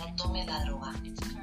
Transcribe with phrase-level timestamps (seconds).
[0.00, 0.92] no tomen la droga.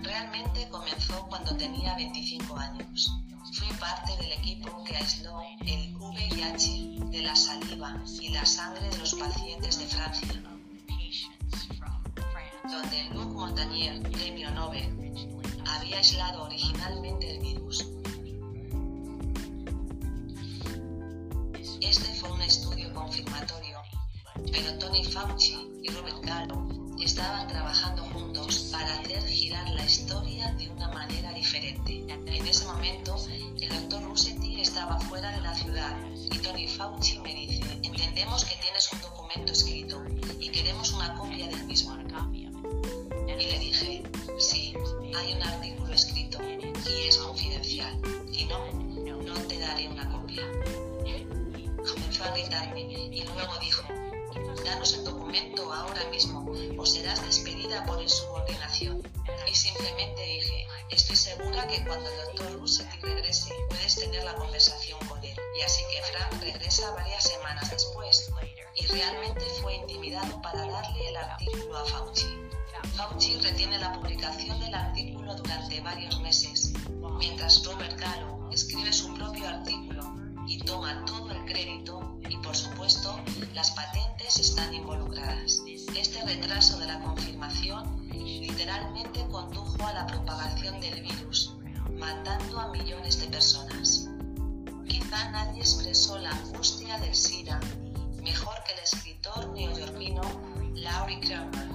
[0.01, 3.11] Realmente comenzó cuando tenía 25 años.
[3.53, 8.97] Fui parte del equipo que aisló el VIH de la saliva y la sangre de
[8.97, 10.27] los pacientes de Francia
[12.69, 14.89] donde Luc Montagnier, premio Nobel,
[15.67, 17.87] había aislado originalmente el virus.
[21.81, 23.66] Este fue un estudio confirmatorio,
[24.51, 26.67] pero Tony Fauci y Robert Gallo
[26.99, 32.05] estaban trabajando juntos para hacer girar la historia de una manera diferente.
[32.09, 33.15] En ese momento,
[33.61, 35.95] el doctor Russetti estaba fuera de la ciudad
[36.31, 40.03] y Tony Fauci me dice, entendemos que tienes un documento escrito
[40.39, 41.95] y queremos una copia del mismo.
[43.39, 44.03] Y le dije,
[44.39, 44.73] sí,
[45.15, 47.95] hay un artículo escrito y es confidencial.
[48.33, 48.65] Y no,
[49.21, 50.43] no te daré una copia.
[51.87, 53.83] Comenzó a gritarme y luego dijo,
[54.63, 56.45] danos el documento ahora mismo
[56.77, 59.01] o serás despedida por insubordinación.
[59.49, 64.99] Y simplemente dije, estoy segura que cuando el doctor Russetti regrese puedes tener la conversación
[65.07, 65.35] con él.
[65.57, 68.29] Y así que Frank regresa varias semanas después
[68.75, 72.27] y realmente fue intimidado para darle el artículo a Fauci.
[72.95, 76.73] Fauci retiene la publicación del artículo durante varios meses,
[77.17, 83.19] mientras Robert Gallo escribe su propio artículo y toma todo el crédito y por supuesto
[83.53, 85.61] las patentes están involucradas.
[85.95, 91.55] Este retraso de la confirmación literalmente condujo a la propagación del virus,
[91.91, 94.09] matando a millones de personas.
[94.87, 97.59] Quizá nadie expresó la angustia del SIDA
[98.21, 100.21] mejor que el escritor neoyorquino
[100.75, 101.67] Laurie Kramer.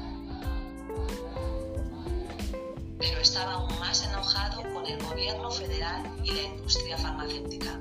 [2.98, 7.80] Pero estaba aún más enojado con el gobierno federal y la industria farmacéutica.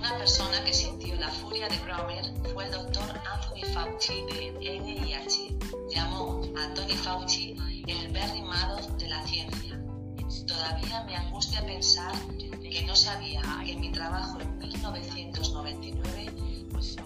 [0.00, 5.58] Una persona que sintió la furia de Kramer fue el doctor Anthony Fauci de NIH.
[5.94, 7.54] Llamó a Tony Fauci
[7.86, 9.78] el Bernie Madoff de la ciencia.
[10.46, 12.14] Todavía me angustia pensar
[12.62, 16.32] que no sabía que mi trabajo en 1999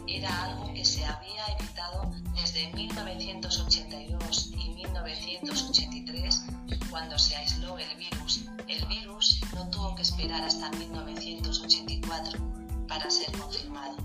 [0.06, 6.44] era algo que se había evitado desde 1982 y 1983
[6.90, 8.44] cuando se aisló el virus.
[8.68, 12.43] El virus no tuvo que esperar hasta 1984
[12.94, 13.96] para ser confirmado.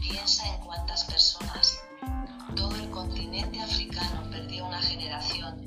[0.00, 1.78] Piensa en cuántas personas.
[2.56, 5.66] Todo el continente africano perdió una generación.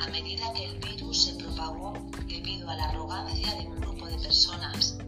[0.00, 1.92] A medida que el virus se propagó
[2.26, 4.98] debido a la arrogancia de un grupo de personas,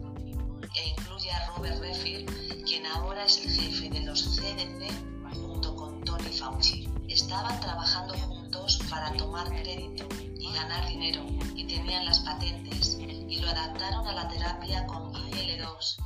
[0.75, 4.91] e incluye a Robert Redfield, quien ahora es el jefe de los CDC
[5.33, 6.87] junto con Tony Fauci.
[7.09, 10.07] Estaban trabajando juntos para tomar crédito
[10.39, 15.97] y ganar dinero y tenían las patentes y lo adaptaron a la terapia con IL-2,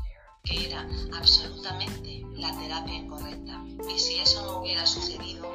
[0.47, 3.63] que era absolutamente la terapia incorrecta.
[3.93, 5.45] Y si eso no hubiera sucedido,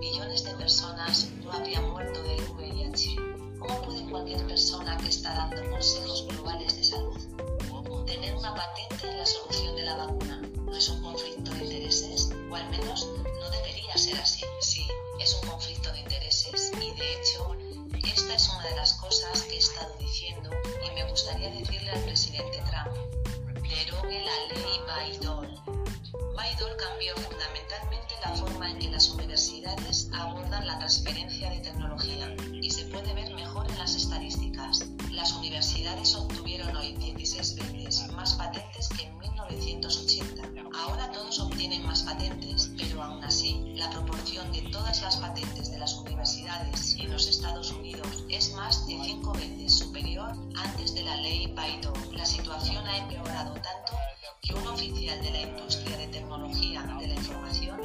[0.00, 3.16] millones de personas no habrían muerto del VIH.
[3.58, 7.16] ¿Cómo puede cualquier persona que está dando consejos globales de salud
[8.06, 10.40] tener una patente en la solución de la vacuna?
[10.64, 12.30] ¿No es un conflicto de intereses?
[12.50, 13.08] O al menos
[13.40, 14.44] no debería ser así.
[14.60, 14.86] Sí,
[15.20, 16.70] es un conflicto de intereses.
[16.74, 17.56] Y de hecho,
[18.06, 20.50] esta es una de las cosas que he estado diciendo
[20.86, 23.25] y me gustaría decirle al presidente Trump.
[23.76, 25.54] Derogue la ley Bayh-Dole.
[26.34, 32.70] Bayh-Dole cambió fundamentalmente la forma en que las universidades abordan la transferencia de tecnología y
[32.70, 34.86] se puede ver mejor en las estadísticas.
[35.10, 40.42] Las universidades obtuvieron hoy 16 veces más patentes que en 1980.
[40.74, 45.78] Ahora todos obtienen más patentes, pero aún así, la proporción de todas las patentes de
[45.78, 51.16] las universidades en los Estados Unidos es más de 5 veces superior antes de la
[51.16, 52.16] ley Bayh-Dole.
[52.16, 53.55] La situación ha empeorado
[54.54, 57.80] un oficial de la industria de tecnología de la información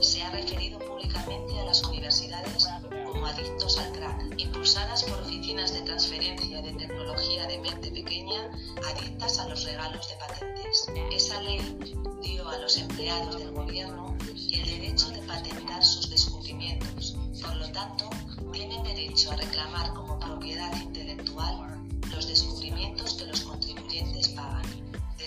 [0.00, 2.68] se ha referido públicamente a las universidades
[3.10, 8.50] como adictos al crack, impulsadas por oficinas de transferencia de tecnología de mente pequeña
[8.86, 10.86] adictas a los regalos de patentes.
[11.12, 11.78] Esa ley
[12.22, 14.16] dio a los empleados del gobierno
[14.52, 17.16] el derecho de patentar sus descubrimientos.
[17.40, 18.08] Por lo tanto,
[18.52, 24.83] tienen derecho a reclamar como propiedad intelectual los descubrimientos que los contribuyentes pagan.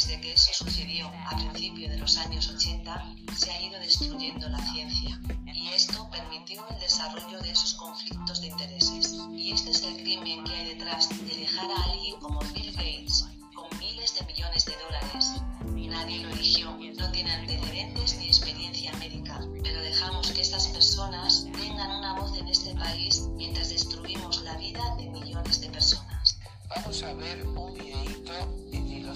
[0.08, 4.58] Desde que eso sucedió a principios de los años 80, se ha ido destruyendo la
[4.72, 5.20] ciencia
[5.54, 9.18] y esto permitió el desarrollo de esos conflictos de intereses.
[9.36, 13.26] Y este es el crimen que hay detrás de dejar a alguien como Bill Gates
[13.54, 15.42] con miles de millones de dólares.
[15.76, 21.92] Nadie lo eligió, no tiene antecedentes ni experiencia médica, pero dejamos que estas personas tengan
[21.92, 26.40] una voz en este país mientras destruimos la vida de millones de personas.
[26.70, 28.67] Vamos a ver un videito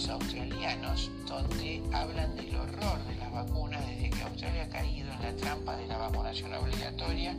[0.10, 5.36] australianos donde hablan del horror de las vacunas desde que Australia ha caído en la
[5.36, 7.36] trampa de la vacunación obligatoria.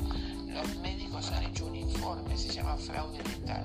[0.48, 3.64] Los médicos han hecho un informe, se llama fraude letal.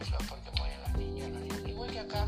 [0.00, 1.68] Eso es porque mueren los niños, los niños.
[1.68, 2.26] Igual que acá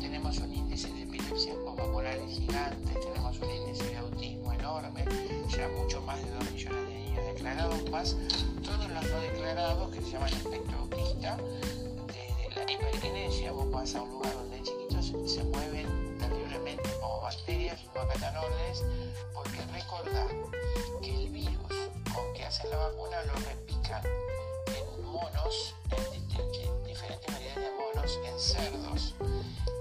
[0.00, 5.04] tenemos un índice de epilepsia posvacunales gigante, tenemos un índice de autismo enorme,
[5.48, 8.16] ya mucho más de 2 millones de niños declarados, más
[8.62, 11.38] todos los no declarados que se llaman espectro autista
[12.54, 18.06] la hiperquinesia, vos vas a un lugar donde chiquitos se mueven terriblemente como bacterias no
[18.08, 18.84] catanoides,
[19.32, 20.26] porque recordá
[21.02, 26.84] que el virus con que hacen la vacuna lo repican en monos, en, en, en
[26.84, 29.14] diferentes variedades de monos, en cerdos.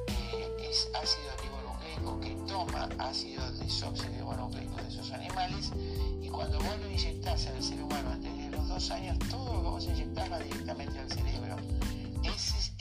[0.07, 5.71] Eh, es ácido ribonucleico que toma ácido desoxirribonucleico de esos animales
[6.21, 9.61] y cuando vos lo inyectás el ser humano antes de los dos años, todo lo
[9.61, 11.52] que vos inyectás va directamente al cerebro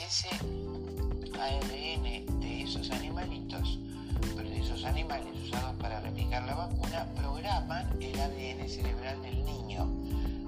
[0.07, 0.29] ese,
[1.39, 3.79] ARN de esos animalitos,
[4.37, 9.89] pero de esos animales usados para replicar la vacuna, programan el ADN cerebral del niño,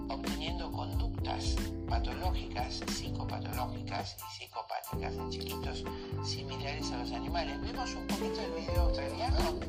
[0.09, 1.57] obteniendo conductas
[1.89, 5.85] patológicas, psicopatológicas y psicopáticas en chiquitos
[6.25, 7.61] similares a los animales.
[7.61, 9.61] ¿Vemos un poquito el video australiano?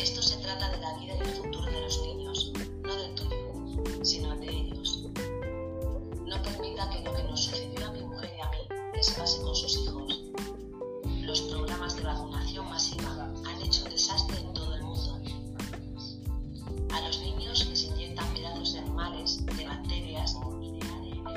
[0.00, 4.04] Esto se trata de la vida y el futuro de los niños, no del tuyo,
[4.04, 5.04] sino de ellos.
[6.26, 8.37] No permita que lo que nos sucedió a mi mujer
[9.02, 10.20] se desfase con sus hijos.
[11.22, 15.20] Los programas de vacunación masiva han hecho un desastre en todo el mundo.
[16.92, 21.28] A los niños les inyectan pedazos de animales, de bacterias y de ADN.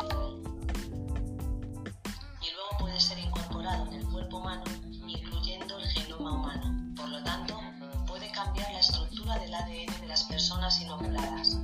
[2.41, 4.63] Y luego puede ser incorporado en el cuerpo humano,
[5.08, 6.96] incluyendo el genoma humano.
[6.96, 7.60] Por lo tanto,
[8.08, 11.60] puede cambiar la estructura del ADN de las personas inoculadas.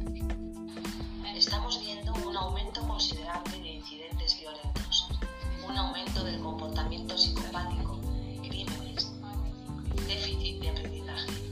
[1.36, 4.17] Estamos viendo un aumento considerable de incidencias
[5.78, 8.00] aumento del comportamiento psicopático,
[8.48, 9.12] crímenes,
[10.08, 11.47] déficit de aprendizaje.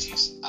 [0.00, 0.39] análisis.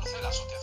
[0.00, 0.59] 14 de la sociedad.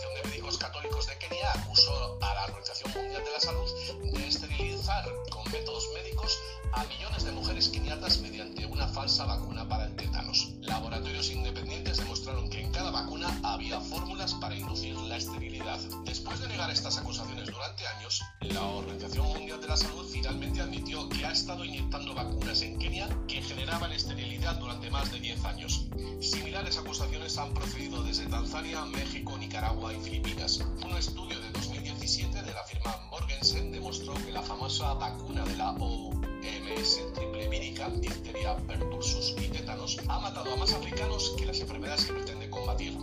[28.48, 30.64] Tanzania, México, Nicaragua y Filipinas.
[30.82, 35.72] Un estudio de 2017 de la firma Morgensen demostró que la famosa vacuna de la
[35.72, 42.06] OMS triple vírica, difteria, pertussis y tétanos, ha matado a más africanos que las enfermedades
[42.06, 42.96] que pretende combatir.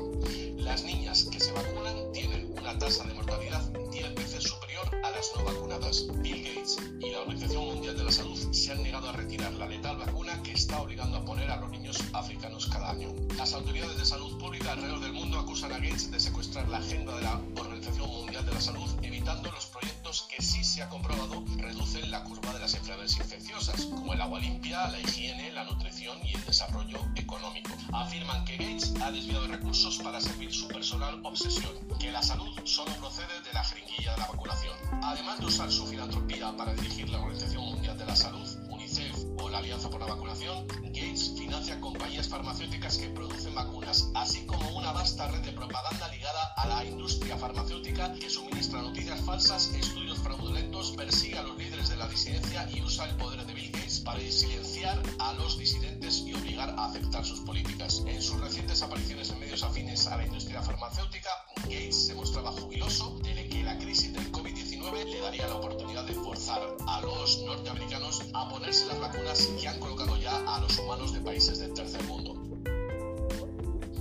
[0.58, 2.35] Las niñas que se vacunan tienen
[2.66, 6.08] una tasa de mortalidad 10 veces superior a las no vacunadas.
[6.24, 9.68] Bill Gates y la Organización Mundial de la Salud se han negado a retirar la
[9.68, 13.14] letal vacuna que está obligando a poner a los niños africanos cada año.
[13.38, 17.16] Las autoridades de salud pública alrededor del mundo acusan a Gates de secuestrar la agenda
[17.16, 21.44] de la Organización Mundial de la Salud, evitando los proyectos que sí se ha comprobado
[21.58, 26.18] reducen la curva de las enfermedades infecciosas, como el agua limpia, la higiene, la nutrición
[26.26, 27.72] y el desarrollo económico.
[27.94, 32.92] Afirman que Gates ha desviado recursos para servir su personal obsesión, que la salud solo
[32.96, 34.78] procede de la jeringuilla de la vacunación.
[35.04, 39.50] Además de usar su filantropía para dirigir la Organización Mundial de la Salud, UNICEF o
[39.50, 44.92] la Alianza por la Vacunación, Gates financia compañías farmacéuticas que producen vacunas, así como una
[44.92, 50.92] vasta red de propaganda ligada a la industria farmacéutica que suministra noticias falsas, estudios fraudulentos,
[50.92, 54.22] persigue a los líderes de la disidencia y usa el poder de Bill Gates para
[54.32, 58.04] silenciar a los disidentes y obligar a aceptar sus políticas.
[58.06, 61.30] En sus recientes apariciones en medios afines a la industria farmacéutica,
[61.64, 66.14] Gates se mostraba jubiloso de que la crisis del COVID-19 le daría la oportunidad de
[66.14, 71.12] forzar a los norteamericanos a ponerse las vacunas que han colocado ya a los humanos
[71.12, 72.36] de países del tercer mundo.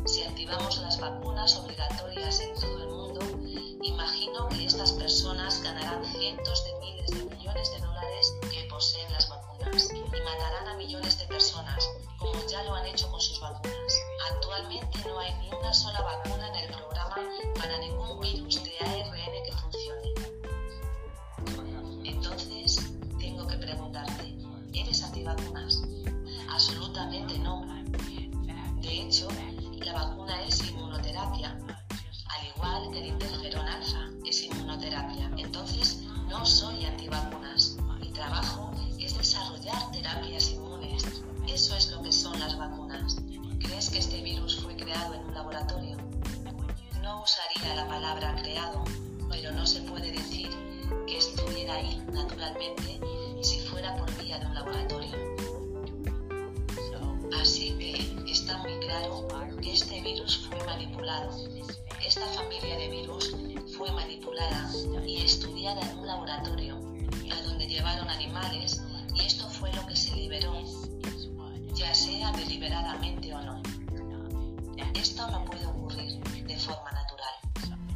[0.06, 3.20] Si activamos las vacunas obligatorias en todo el mundo,
[3.82, 9.23] imagino que estas personas ganarán cientos de miles de millones de dólares que poseen las
[9.74, 14.00] y matarán a millones de personas, como ya lo han hecho con sus vacunas.
[14.30, 17.16] Actualmente no hay ni una sola vacuna en el programa
[17.56, 20.14] para ningún virus de ARN que funcione.
[22.04, 22.78] Entonces,
[23.18, 24.36] tengo que preguntarte,
[24.74, 25.82] ¿eres antivacunas?
[26.50, 27.66] Absolutamente no.
[28.80, 29.26] De hecho,
[29.80, 31.58] la vacuna es inmunoterapia,
[32.28, 35.32] al igual que el interferón alfa es inmunoterapia.
[35.36, 37.76] Entonces, no soy antivacunas.
[37.98, 38.73] Mi trabajo
[39.92, 41.04] terapias inmunes.
[41.48, 43.16] Eso es lo que son las vacunas.
[43.58, 45.96] ¿Crees que este virus fue creado en un laboratorio?
[47.02, 48.84] No usaría la palabra creado,
[49.28, 50.48] pero no se puede decir
[51.06, 53.00] que estuviera ahí naturalmente
[53.42, 55.34] si fuera por vía de un laboratorio.
[57.40, 59.28] Así que está muy claro
[59.60, 61.30] que este virus fue manipulado.
[62.06, 63.36] Esta familia de virus
[63.76, 64.70] fue manipulada
[65.06, 68.80] y estudiada en un laboratorio, a donde llevaron animales
[69.14, 70.54] y esto fue lo que se liberó,
[71.74, 73.62] ya sea deliberadamente o no.
[74.94, 77.34] Esto no puede ocurrir de forma natural.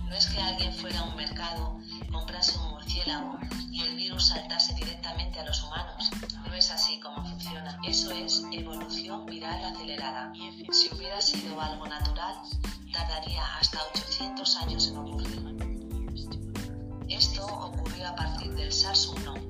[0.08, 1.78] No es que alguien fuera a un mercado,
[2.10, 3.38] comprase un murciélago
[3.70, 6.10] y el virus saltase directamente a los humanos.
[6.46, 7.78] No es así como funciona.
[7.86, 10.32] Eso es evolución viral acelerada.
[10.72, 12.34] Si hubiera sido algo natural,
[12.92, 15.38] tardaría hasta 800 años en ocurrir.
[17.08, 19.47] Esto ocurrió a partir del SARS-1, hace una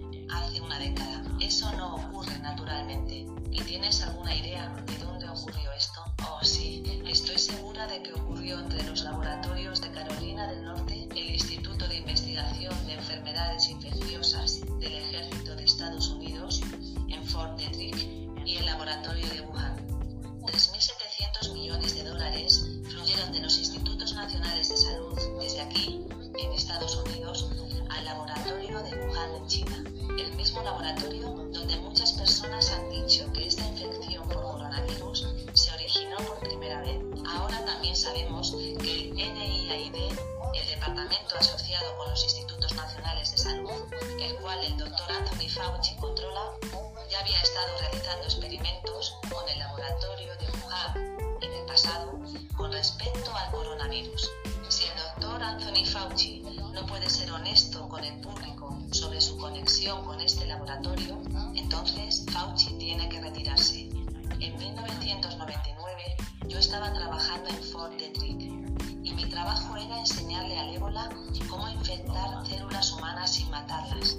[1.41, 3.27] Eso no ocurre naturalmente.
[3.51, 6.01] ¿Y tienes alguna idea de dónde ocurrió esto?
[6.29, 11.31] Oh, sí, estoy segura de que ocurrió entre los laboratorios de Carolina del Norte, el
[11.31, 16.61] Instituto de Investigación de Enfermedades Infecciosas del Ejército de Estados Unidos,
[17.09, 17.97] en Fort Detrick,
[18.45, 19.77] y el laboratorio de Wuhan.
[20.43, 26.05] 3.700 millones de dólares fluyeron de los institutos nacionales de salud desde aquí,
[26.39, 27.51] en Estados Unidos,
[27.91, 29.85] al laboratorio de Wuhan en China.
[30.19, 36.17] El mismo laboratorio donde muchas personas han dicho que esta infección por coronavirus se originó
[36.17, 36.99] por primera vez.
[37.29, 39.95] Ahora también sabemos que el NIAID,
[40.55, 43.71] el departamento asociado con los institutos nacionales de salud,
[44.21, 46.51] el cual el doctor Anthony Fauci controla,
[47.09, 52.19] ya había estado realizando experimentos con el laboratorio de Wuhan en el pasado
[52.57, 54.29] con respecto al coronavirus.
[54.69, 56.43] Si el doctor Anthony Fauci
[61.79, 63.89] entonces Fauci tiene que retirarse.
[64.41, 68.41] En 1999, COVID-19, yo estaba trabajando en Fort Detrick
[69.05, 71.09] y mi trabajo era enseñarle al ébola
[71.49, 74.17] cómo infectar células humanas sin matarlas.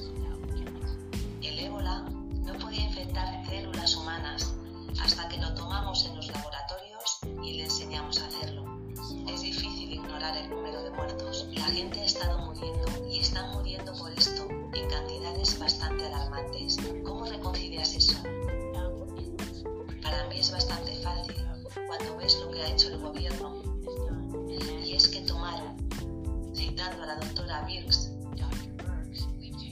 [1.41, 2.06] El ébola
[2.43, 4.54] no podía infectar células humanas
[5.04, 6.17] hasta que lo tomamos en
[27.69, 28.10] Birx,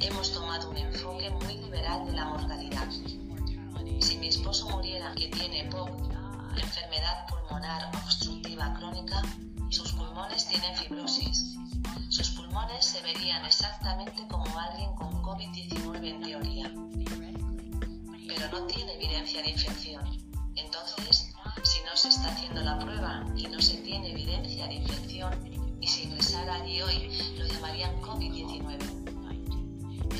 [0.01, 2.87] hemos tomado un enfoque muy liberal de la mortalidad.
[3.99, 5.89] Si mi esposo muriera, que tiene POC,
[6.61, 9.23] enfermedad pulmonar obstructiva crónica,
[9.71, 11.55] sus pulmones tienen fibrosis.
[12.09, 16.71] Sus pulmones se verían exactamente como alguien con COVID-19 en teoría,
[18.27, 20.03] pero no tiene evidencia de infección.
[20.55, 21.33] Entonces,
[21.63, 25.89] si no se está haciendo la prueba y no se tiene evidencia de infección, y
[25.89, 28.77] si ingresara allí hoy, lo llamarían COVID-19.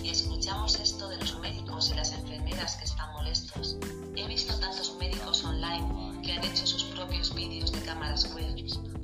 [0.02, 3.76] Y escuchamos esto de los médicos y las enfermeras que están molestos.
[4.16, 8.56] He visto tantos médicos online que han hecho sus propios vídeos de cámaras web,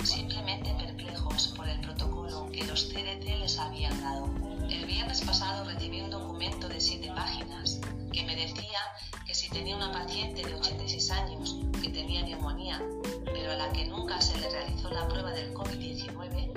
[0.06, 4.30] simplemente perplejos por el protocolo que los CDC les habían dado.
[4.70, 7.82] El viernes pasado recibí un documento de 7 páginas
[8.14, 8.80] que me decía
[9.26, 12.82] que si tenía una paciente de 86 años que tenía neumonía,
[13.26, 16.53] pero a la que nunca se le realizó la prueba del COVID-19,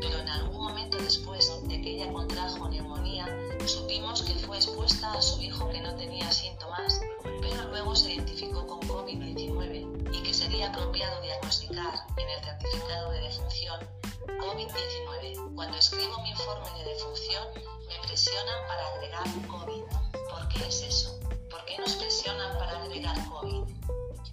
[0.00, 3.26] pero en algún momento después de que ella contrajo neumonía,
[3.66, 8.66] supimos que fue expuesta a su hijo que no tenía síntomas, pero luego se identificó
[8.66, 13.80] con COVID-19 y que sería apropiado diagnosticar en el certificado de defunción
[14.26, 15.54] COVID-19.
[15.54, 17.44] Cuando escribo mi informe de defunción,
[17.88, 19.82] me presionan para agregar COVID.
[20.30, 21.18] ¿Por qué es eso?
[21.50, 23.64] ¿Por qué nos presionan para agregar COVID?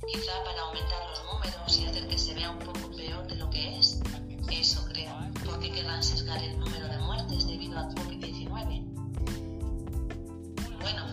[0.08, 3.50] Quizá para aumentar los números y hacer que se vea un poco peor de lo
[3.50, 4.00] que es.
[4.52, 5.14] Eso creo.
[5.46, 8.84] ¿Por qué querrán sesgar el número de muertes debido a COVID-19?
[10.82, 11.06] Bueno,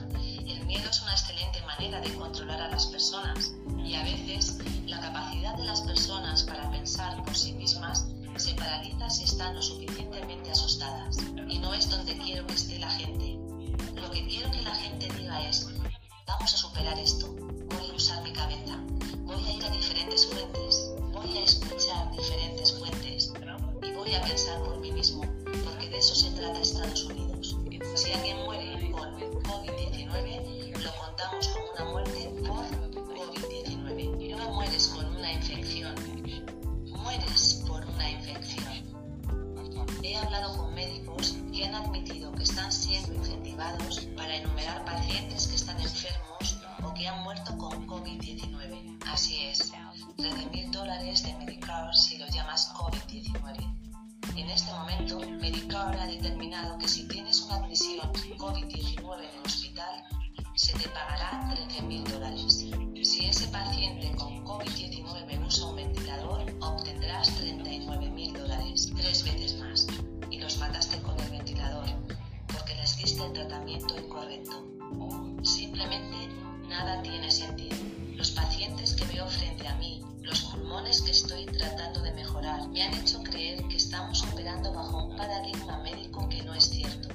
[0.47, 3.53] el miedo es una excelente manera de controlar a las personas
[3.85, 9.11] y a veces la capacidad de las personas para pensar por sí mismas se paraliza
[9.11, 11.19] si están lo suficientemente asustadas.
[11.49, 13.39] Y no es donde quiero que esté la gente.
[13.95, 15.69] Lo que quiero que la gente diga es,
[16.27, 18.79] vamos a superar esto, voy a usar mi cabeza,
[19.25, 22.80] voy a ir a diferentes fuentes, voy a escuchar diferentes fuentes
[24.11, 25.23] y voy a pensar por mí mismo,
[25.65, 27.57] porque de eso se trata Estados Unidos.
[27.95, 32.67] Si alguien muere con COVID-19, lo contamos como una muerte por
[33.15, 34.37] COVID-19.
[34.37, 35.95] No mueres con una infección,
[36.89, 38.67] mueres por una infección.
[40.03, 45.55] He hablado con médicos que han admitido que están siendo incentivados para enumerar pacientes que
[45.55, 48.99] están enfermos o que han muerto con COVID-19.
[49.07, 49.73] Así es,
[50.17, 53.90] 13.000 dólares de Medicare si lo llamas COVID-19.
[54.37, 60.05] En este momento, Medicare ha determinado que si tienes una admisión COVID-19 en el hospital,
[60.55, 62.67] se te pagará 13.000 dólares.
[63.03, 69.87] Si ese paciente con COVID-19 usa un ventilador, obtendrás 39.000 dólares, tres veces más.
[70.31, 71.87] Y los mataste con el ventilador,
[72.53, 74.65] porque les diste el tratamiento incorrecto.
[75.43, 76.29] Simplemente
[76.69, 77.77] nada tiene sentido.
[78.17, 82.83] Los pacientes que veo frente a mí, los pulmones que estoy tratando de mejorar, me
[82.83, 83.20] han hecho
[85.21, 87.09] paradigma médico que no es cierto.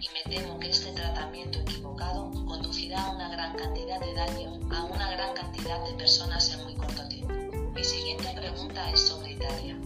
[0.00, 4.84] Y me temo que este tratamiento equivocado conducirá a una gran cantidad de daño a
[4.84, 7.34] una gran cantidad de personas en muy corto tiempo.
[7.74, 9.76] Mi siguiente pregunta es sobre Italia.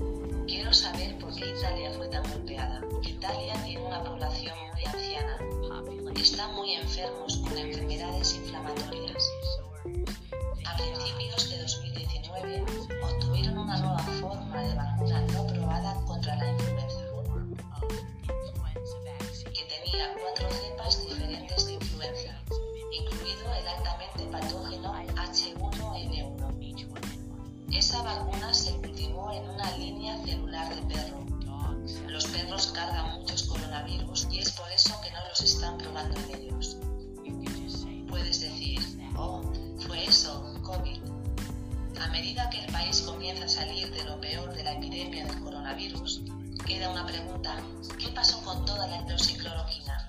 [0.47, 2.83] Quiero saber por qué Italia fue tan golpeada.
[3.03, 5.39] Italia tiene una población muy anciana.
[6.15, 9.31] Están muy enfermos con enfermedades inflamatorias.
[10.67, 12.65] A principios de 2019
[13.03, 16.86] obtuvieron una nueva forma de vacuna no probada contra la influenza,
[30.27, 31.25] celular de perro.
[32.09, 36.41] Los perros cargan muchos coronavirus y es por eso que no los están probando en
[36.41, 36.79] ellos.
[38.09, 38.81] Puedes decir,
[39.17, 39.43] oh,
[39.87, 40.99] fue eso, COVID.
[42.01, 45.41] A medida que el país comienza a salir de lo peor de la epidemia del
[45.41, 46.23] coronavirus,
[46.67, 47.63] queda una pregunta,
[47.99, 50.06] ¿qué pasó con toda la hidroxicloroquina?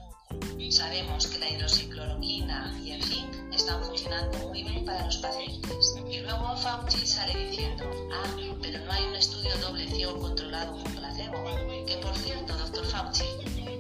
[0.70, 5.96] Sabemos que la hidroxicloroquina y el zinc están funcionando muy bien para los pacientes.
[6.08, 10.84] Y luego Fauci sale diciendo, ah, pero no hay un estudio doble ciego controlado con
[10.94, 11.44] placebo.
[11.88, 13.26] Que por cierto, doctor Fauci,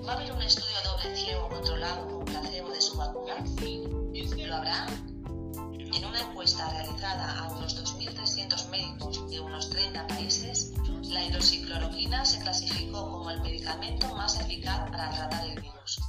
[0.07, 3.35] ¿va a haber un estudio doble ciego controlado con placebo de su vacuna?
[4.47, 4.87] ¿Lo habrá?
[4.87, 12.25] En una encuesta realizada a unos 2.300 300 médicos de unos 30 países, la hidroxicloroquina
[12.25, 15.99] se clasificó como el medicamento más eficaz para tratar el virus.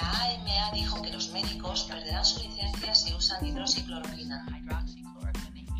[0.00, 4.46] La AMA dijo que los médicos perderán su licencia si usan hidroxicloroquina.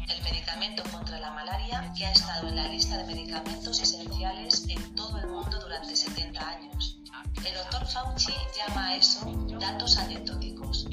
[0.08, 4.94] El medicamento contra la malaria que ha estado en la lista de medicamentos esenciales en
[4.94, 6.98] todo el mundo durante 70 años.
[7.44, 9.20] El doctor Fauci llama a eso
[9.60, 10.86] datos anecdóticos.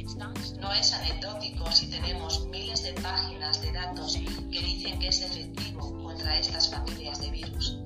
[0.60, 6.04] No es anecdótico si tenemos miles de páginas de datos que dicen que es efectivo
[6.04, 7.78] contra estas familias de virus.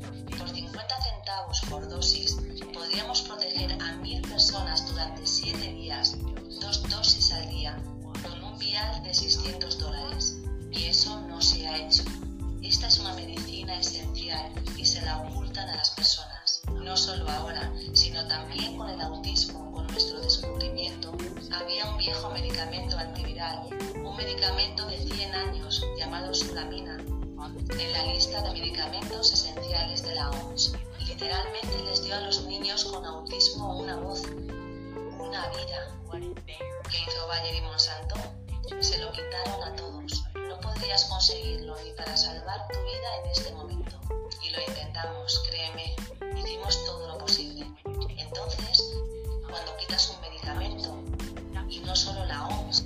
[1.30, 2.38] Por 50 centavos por dosis
[2.74, 6.18] podríamos proteger a mil personas durante 7 días,
[6.60, 7.78] dos dosis al día,
[8.24, 10.38] con un vial de 600 dólares.
[10.72, 12.04] Y eso no se ha hecho.
[12.63, 16.62] Esta es una medicina esencial y se la ocultan a las personas.
[16.74, 21.15] No solo ahora, sino también con el autismo, con nuestro descubrimiento.
[21.52, 23.68] Había un viejo medicamento antiviral,
[24.04, 30.30] un medicamento de 100 años llamado sulamina, en la lista de medicamentos esenciales de la
[30.32, 30.74] OMS.
[31.10, 34.22] Literalmente les dio a los niños con autismo una voz,
[35.19, 35.89] una vida.
[36.45, 38.15] ¿Qué hizo Bayer y Monsanto?
[38.80, 40.24] Se lo quitaron a todos.
[40.48, 44.00] No podrías conseguirlo ni para salvar tu vida en este momento.
[44.43, 45.95] Y lo intentamos, créeme.
[46.38, 47.65] Hicimos todo lo posible.
[48.17, 48.93] Entonces,
[49.50, 51.04] cuando quitas un medicamento,
[51.69, 52.84] y no solo la OMS,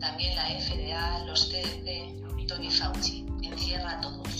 [0.00, 4.31] también la FDA, los CDC, Tony Fauci, encierra a todos.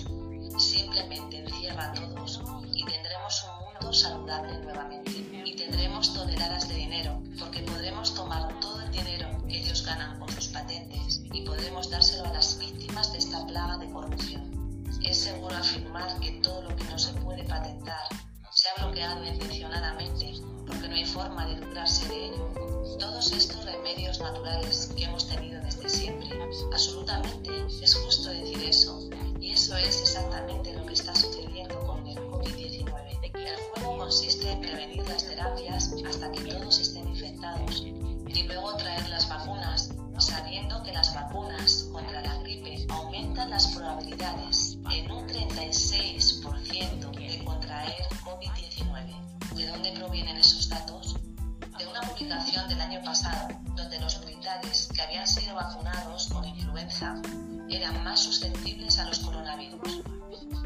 [0.62, 2.40] Simplemente encierra a todos
[2.72, 5.10] y tendremos un mundo saludable nuevamente.
[5.44, 10.30] Y tendremos toneladas de dinero, porque podremos tomar todo el dinero que ellos ganan con
[10.30, 14.84] sus patentes y podremos dárselo a las víctimas de esta plaga de corrupción.
[15.02, 18.06] Es seguro afirmar que todo lo que no se puede patentar
[18.52, 20.34] se ha bloqueado intencionadamente
[20.66, 22.52] porque no hay forma de librarse de ello.
[23.00, 26.30] Todos estos remedios naturales que hemos tenido desde siempre,
[26.72, 27.50] absolutamente
[27.82, 29.10] es justo decir eso,
[29.52, 33.32] eso es exactamente lo que está sucediendo con el COVID-19.
[33.34, 39.06] El juego consiste en prevenir las terapias hasta que todos estén infectados y luego traer
[39.10, 47.10] las vacunas, sabiendo que las vacunas contra la gripe aumentan las probabilidades en un 36%
[47.10, 49.54] de contraer COVID-19.
[49.54, 51.14] ¿De dónde provienen esos datos?
[51.78, 57.20] De una publicación del año pasado, donde los militares que habían sido vacunados con influenza
[57.68, 60.02] eran más susceptibles a los coronavirus.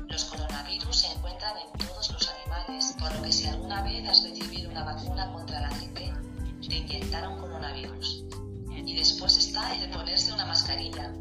[0.09, 4.23] Los coronavirus se encuentran en todos los animales, por lo que si alguna vez has
[4.25, 6.13] recibido una vacuna contra la gripe,
[6.69, 8.25] te inyectaron coronavirus.
[8.71, 11.13] Y después está el ponerse una mascarilla.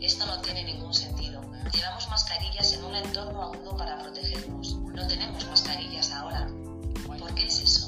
[0.00, 1.40] Esto no tiene ningún sentido.
[1.72, 4.76] Llevamos mascarillas en un entorno agudo para protegernos.
[4.76, 6.48] No tenemos mascarillas ahora.
[7.06, 7.85] ¿Por qué es eso?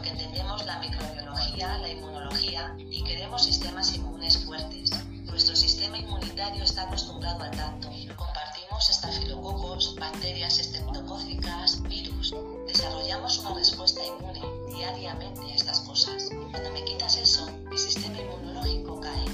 [0.00, 4.90] Porque entendemos la microbiología, la inmunología y queremos sistemas inmunes fuertes.
[5.26, 7.90] Nuestro sistema inmunitario está acostumbrado a tanto.
[8.16, 12.34] Compartimos estafilococos, bacterias estreptocócicas, virus.
[12.66, 14.40] Desarrollamos una respuesta inmune
[14.74, 16.30] diariamente a estas cosas.
[16.50, 19.26] Cuando me quitas eso, mi sistema inmunológico cae.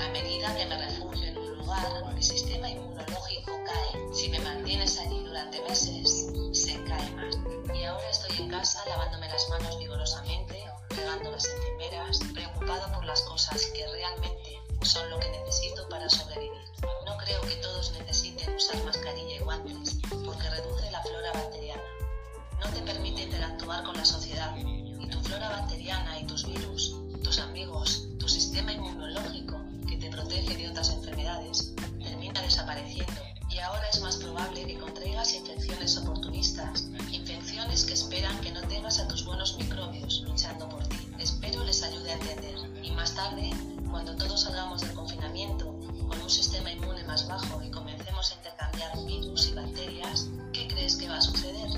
[0.00, 4.14] A medida que me refugio en un lugar, mi sistema inmunológico cae.
[4.14, 7.36] Si me mantienes allí durante meses, se cae más.
[7.74, 13.22] Y ahora estoy en casa lavándome las manos vigorosamente, pegando las enfermeras, preocupado por las
[13.22, 16.62] cosas que realmente son lo que necesito para sobrevivir.
[17.06, 21.82] No creo que todos necesiten usar mascarilla y guantes, porque reduce la flora bacteriana.
[22.60, 27.38] No te permite interactuar con la sociedad, y tu flora bacteriana y tus virus, tus
[27.38, 29.59] amigos, tu sistema inmunológico
[30.30, 33.20] protege de otras enfermedades, termina desapareciendo.
[33.50, 39.00] Y ahora es más probable que contraigas infecciones oportunistas, infecciones que esperan que no tengas
[39.00, 41.08] a tus buenos microbios luchando por ti.
[41.18, 42.54] Espero les ayude a entender.
[42.80, 43.50] Y más tarde,
[43.90, 45.76] cuando todos salgamos del confinamiento
[46.08, 50.94] con un sistema inmune más bajo y comencemos a intercambiar virus y bacterias, ¿qué crees
[50.94, 51.70] que va a suceder?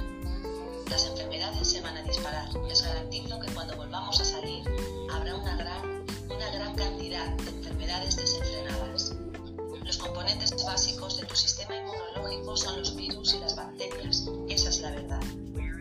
[0.90, 2.52] Las enfermedades se van a disparar.
[2.68, 4.62] Les garantizo que cuando volvamos a salir
[5.10, 6.01] habrá una gran,
[6.42, 9.14] una gran cantidad de enfermedades desenfrenadas.
[9.84, 14.24] Los componentes básicos de tu sistema inmunológico son los virus y las bacterias.
[14.48, 15.20] Esa es la verdad.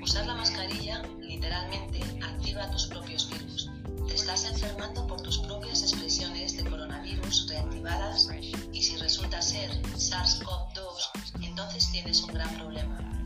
[0.04, 3.72] Usar la mascarilla literalmente activa tus propios virus.
[4.08, 8.30] Te estás enfermando por tus propias expresiones de coronavirus reactivadas
[8.72, 13.21] y si resulta ser SARS-CoV-2, entonces tienes un gran problema.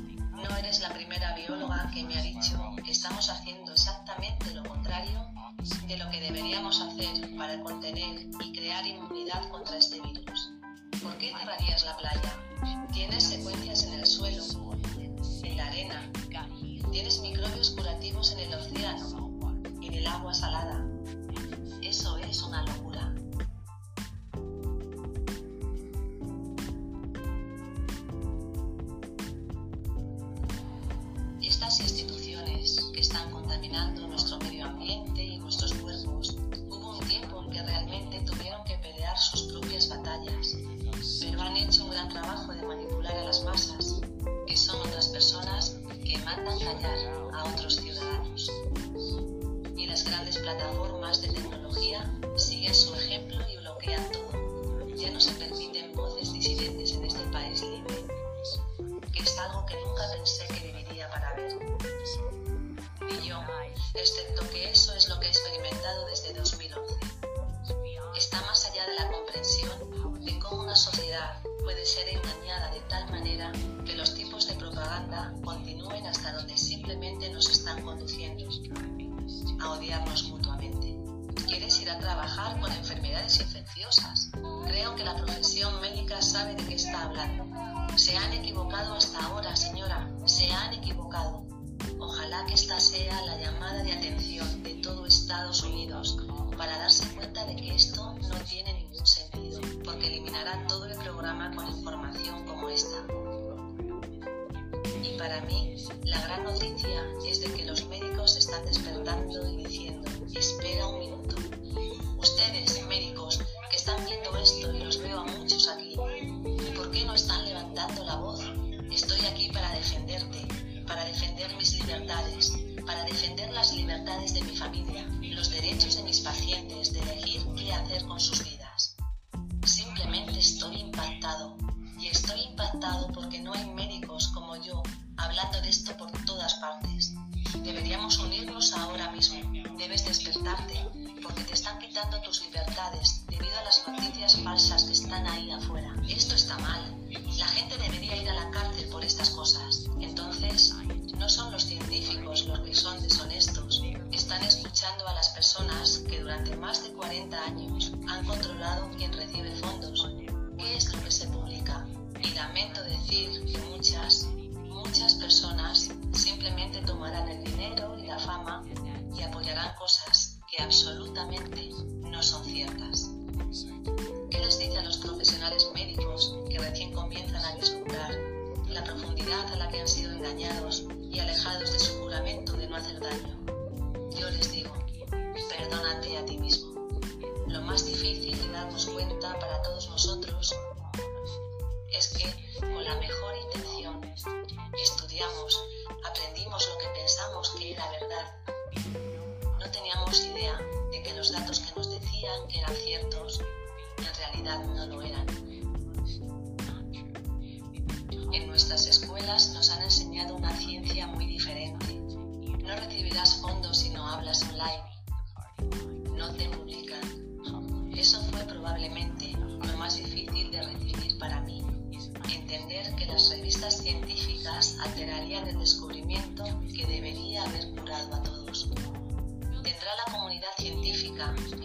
[0.48, 5.28] No eres la primera bióloga que me ha dicho que estamos haciendo exactamente lo contrario
[5.88, 10.52] de lo que deberíamos hacer para contener y crear inmunidad contra este virus.
[11.02, 12.34] ¿Por qué cerrarías la playa?
[12.94, 14.44] Tienes secuencias en el suelo,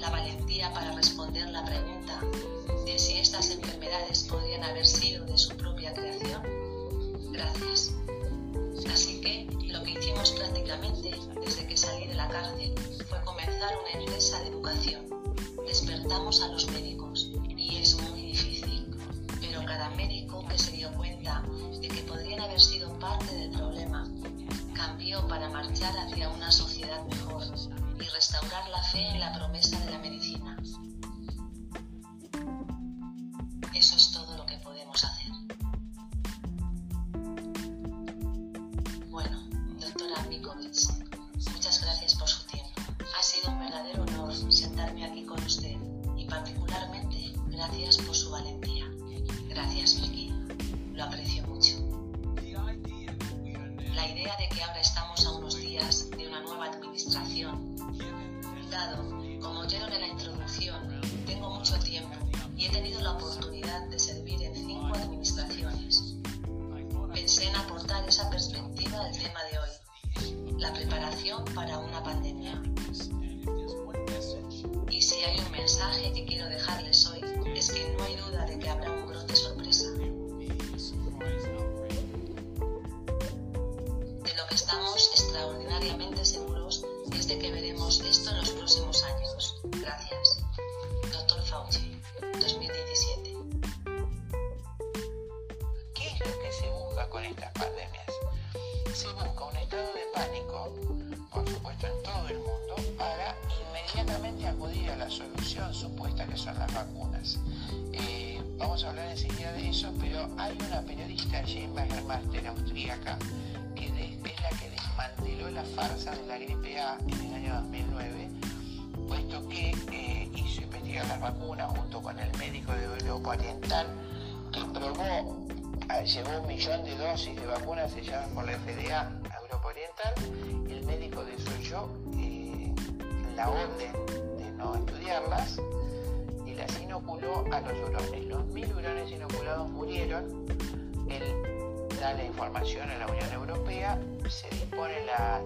[0.01, 2.21] la valentía para responder la pregunta
[2.87, 6.43] de si estas enfermedades podían haber sido de su propia creación?
[7.33, 7.93] Gracias.
[8.91, 11.11] Así que lo que hicimos prácticamente
[11.45, 12.75] desde que salí de la cárcel
[13.09, 15.07] fue comenzar una empresa de educación.
[15.67, 18.87] Despertamos a los médicos y es muy difícil,
[19.41, 21.45] pero cada médico que se dio cuenta
[21.81, 24.09] de que podrían haber sido parte del problema
[24.75, 26.50] cambió para marchar hacia una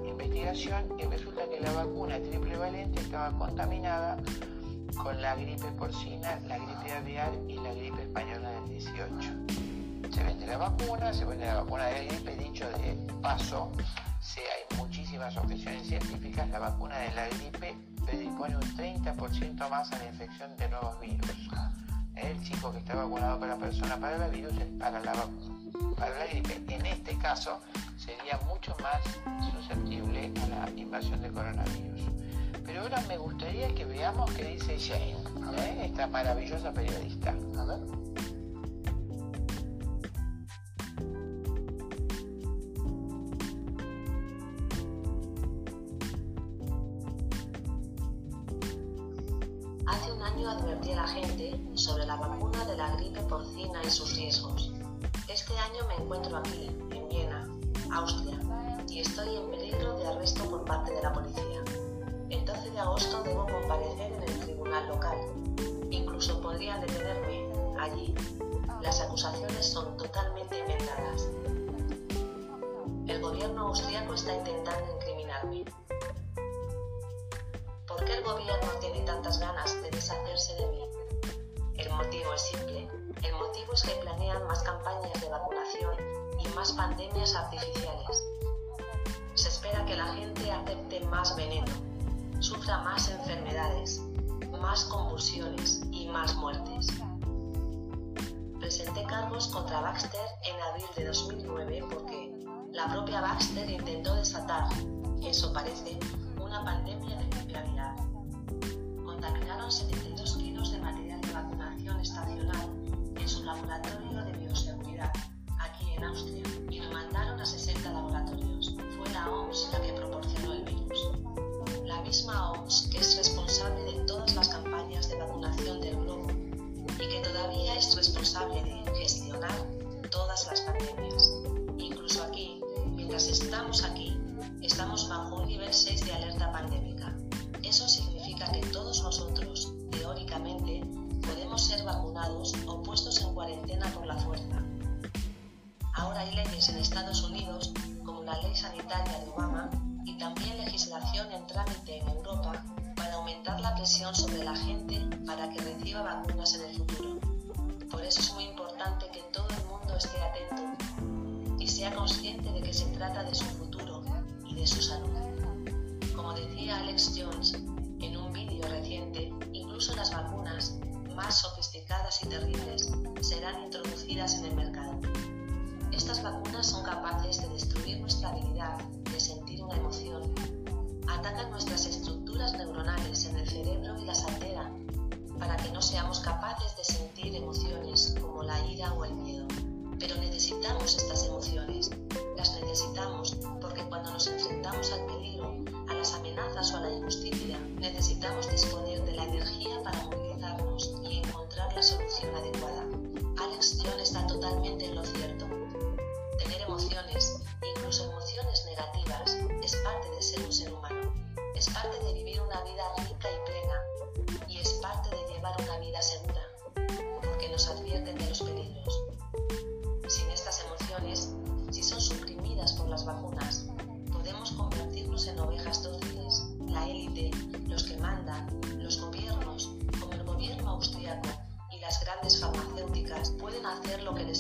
[0.05, 4.17] investigación y resulta que la vacuna triple valente estaba contaminada
[4.97, 9.31] con la gripe porcina, la gripe aviar y la gripe española del 18.
[10.13, 13.73] Se vende la vacuna, se vende la vacuna de la gripe, dicho de paso,
[14.21, 17.77] si hay muchísimas objeciones científicas, la vacuna de la gripe
[18.07, 21.51] predispone un 30% más a la infección de nuevos virus.
[22.17, 25.97] El chico que está vacunado para la persona para el virus es para la, vacuna
[25.97, 26.63] para la gripe.
[26.69, 27.61] En este caso,
[28.05, 29.03] sería mucho más
[29.53, 32.03] susceptible a la invasión de coronavirus.
[32.67, 35.17] Pero ahora me gustaría que veamos qué dice Jane,
[35.59, 35.87] ¿eh?
[35.87, 37.35] esta maravillosa periodista.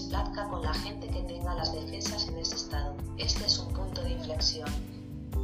[0.04, 2.94] complazca con la gente que tenga las defensas en ese estado.
[3.16, 4.68] Este es un punto de inflexión.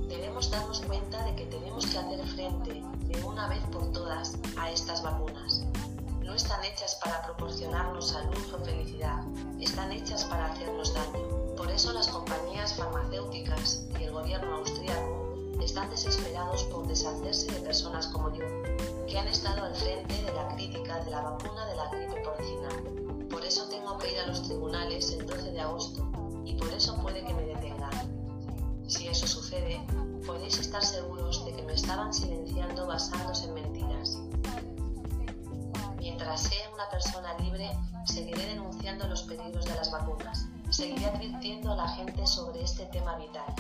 [0.09, 4.71] Debemos darnos cuenta de que tenemos que hacer frente, de una vez por todas, a
[4.71, 5.63] estas vacunas.
[6.23, 9.25] No están hechas para proporcionarnos salud o felicidad,
[9.61, 11.57] están hechas para hacernos daño.
[11.57, 18.09] Por eso las compañías farmacéuticas y el gobierno austriaco están desesperados por deshacerse de personas
[18.09, 18.45] como yo,
[19.09, 23.00] que han estado al frente de la crítica de la vacuna de la gripe porcina
[23.51, 26.09] eso tengo que ir a los tribunales el 12 de agosto
[26.45, 27.91] y por eso puede que me detengan.
[28.87, 29.85] Si eso sucede,
[30.25, 34.19] podéis estar seguros de que me estaban silenciando basándose en mentiras.
[35.99, 37.69] Mientras sea una persona libre,
[38.07, 40.47] seguiré denunciando los peligros de las vacunas.
[40.71, 43.53] Seguiré advirtiendo a la gente sobre este tema vital.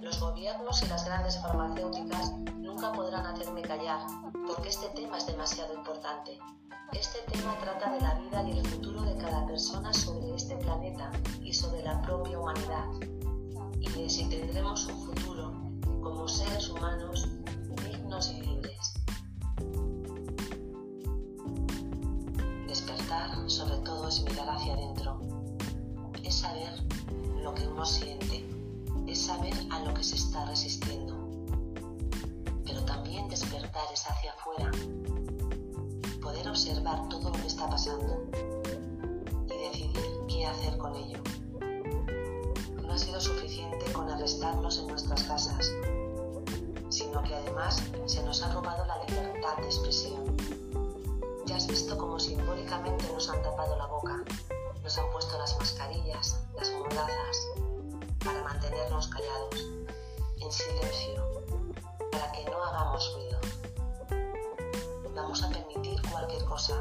[0.00, 4.00] Los gobiernos y las grandes farmacéuticas nunca podrán hacerme callar,
[4.46, 6.38] porque este tema es demasiado importante.
[6.92, 11.10] Este tema trata de la vida y el futuro de cada persona sobre este planeta
[11.42, 12.86] y sobre la propia humanidad.
[13.78, 15.52] Y de si tendremos un futuro
[16.02, 17.28] como seres humanos
[17.82, 18.94] dignos y libres.
[22.66, 25.33] Despertar sobre todo es mirar hacia adentro.
[26.24, 26.72] Es saber
[27.42, 28.44] lo que uno siente.
[29.06, 31.14] Es saber a lo que se está resistiendo.
[32.64, 34.70] Pero también despertar es hacia afuera
[36.24, 38.24] poder observar todo lo que está pasando
[39.46, 41.18] y decidir qué hacer con ello.
[42.82, 45.70] No ha sido suficiente con arrestarnos en nuestras casas,
[46.88, 50.34] sino que además se nos ha robado la libertad de expresión.
[51.44, 54.24] Ya has visto cómo simbólicamente nos han tapado la boca,
[54.84, 57.48] nos han puesto las mascarillas, las mordazas,
[58.22, 59.66] para mantenernos callados,
[60.40, 61.24] en silencio,
[62.12, 63.38] para que no hagamos ruido.
[65.14, 66.78] Vamos a permitir cualquier cosa.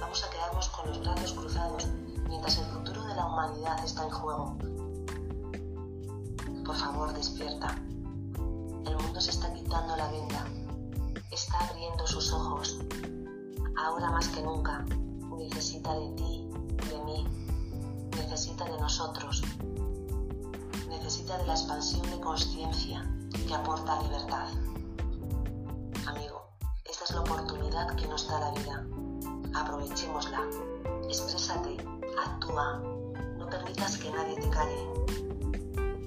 [0.00, 1.86] Vamos a quedarnos con los brazos cruzados
[2.26, 4.56] mientras el futuro de la humanidad está en juego.
[6.64, 7.76] Por favor, despierta.
[8.86, 10.46] El mundo se está quitando la venda.
[11.30, 12.78] Está abriendo sus ojos.
[13.76, 14.86] Ahora más que nunca
[15.36, 16.45] necesita de ti,
[16.76, 17.26] de mí.
[18.16, 19.42] Necesita de nosotros.
[20.88, 23.08] Necesita de la expansión de conciencia
[23.46, 24.48] que aporta libertad.
[26.06, 26.50] Amigo,
[26.84, 28.86] esta es la oportunidad que nos da la vida.
[29.54, 30.42] Aprovechémosla.
[31.04, 31.76] Exprésate,
[32.18, 32.80] actúa.
[33.38, 34.86] No permitas que nadie te calle.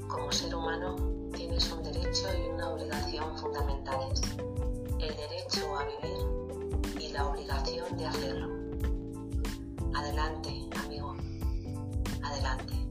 [0.08, 0.96] Como ser humano,
[1.34, 4.22] tienes un derecho y una obligación fundamentales.
[5.00, 8.69] El derecho a vivir y la obligación de hacerlo.
[9.96, 11.16] Adelante, amigo.
[12.24, 12.89] Adelante.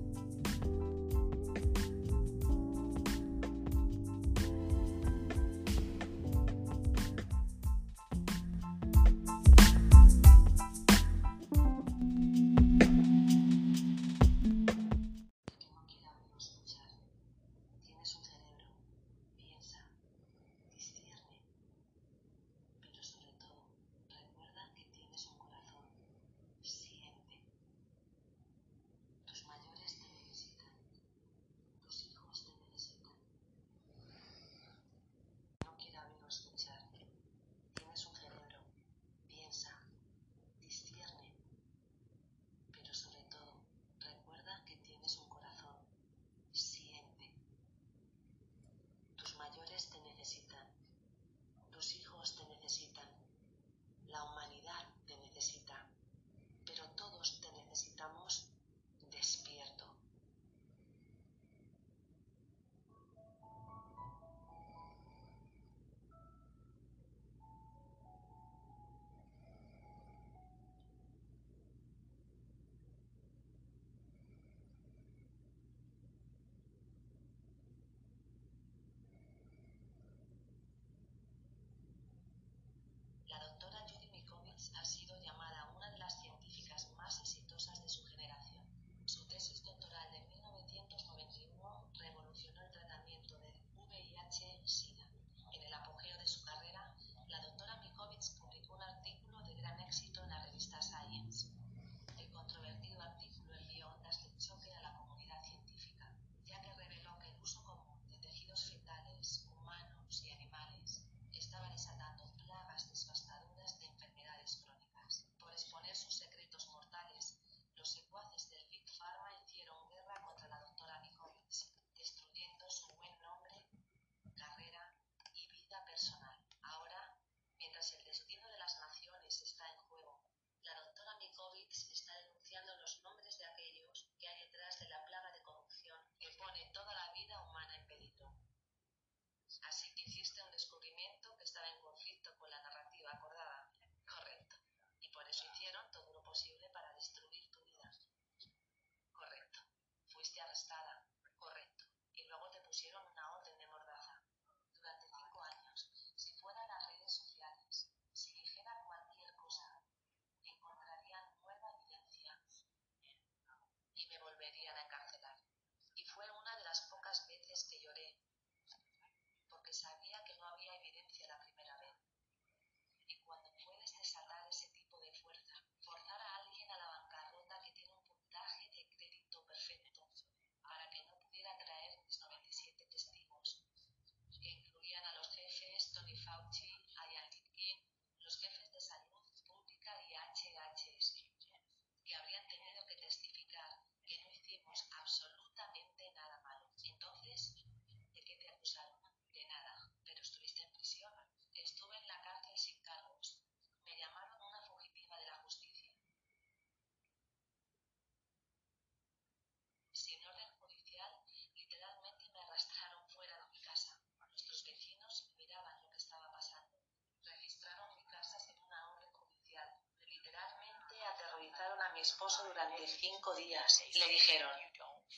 [221.98, 223.82] Mi esposo durante cinco días.
[223.94, 224.52] Le dijeron,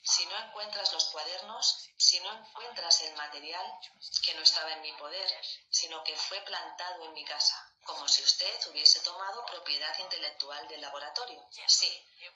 [0.02, 3.66] si no encuentras los cuadernos, si no encuentras el material,
[4.24, 5.28] que no estaba en mi poder,
[5.68, 10.80] sino que fue plantado en mi casa, como si usted hubiese tomado propiedad intelectual del
[10.80, 11.46] laboratorio.
[11.66, 11.92] Sí,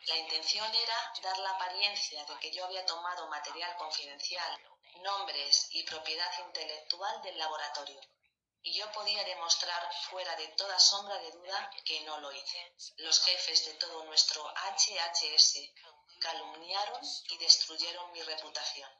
[0.09, 4.61] la intención era dar la apariencia de que yo había tomado material confidencial,
[5.03, 8.01] nombres y propiedad intelectual del laboratorio.
[8.67, 12.75] Y yo podía demostrar fuera de toda sombra de duda que no lo hice.
[12.97, 15.59] Los jefes de todo nuestro HHS
[16.19, 18.91] calumniaron y destruyeron mi reputación.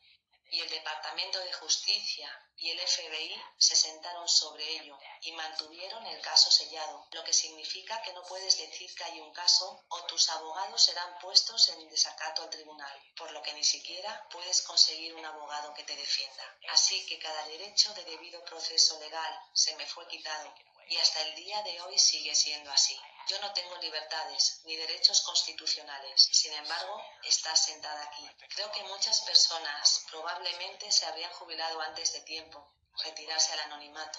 [0.51, 6.21] Y el Departamento de Justicia y el FBI se sentaron sobre ello y mantuvieron el
[6.21, 10.29] caso sellado, lo que significa que no puedes decir que hay un caso o tus
[10.29, 15.25] abogados serán puestos en desacato al tribunal, por lo que ni siquiera puedes conseguir un
[15.25, 16.57] abogado que te defienda.
[16.71, 20.55] Así que cada derecho de debido proceso legal se me fue quitado
[20.89, 22.99] y hasta el día de hoy sigue siendo así.
[23.27, 26.29] Yo no tengo libertades ni derechos constitucionales.
[26.31, 28.29] Sin embargo, estás sentada aquí.
[28.55, 32.71] Creo que muchas personas probablemente se habrían jubilado antes de tiempo,
[33.03, 34.19] retirarse al anonimato.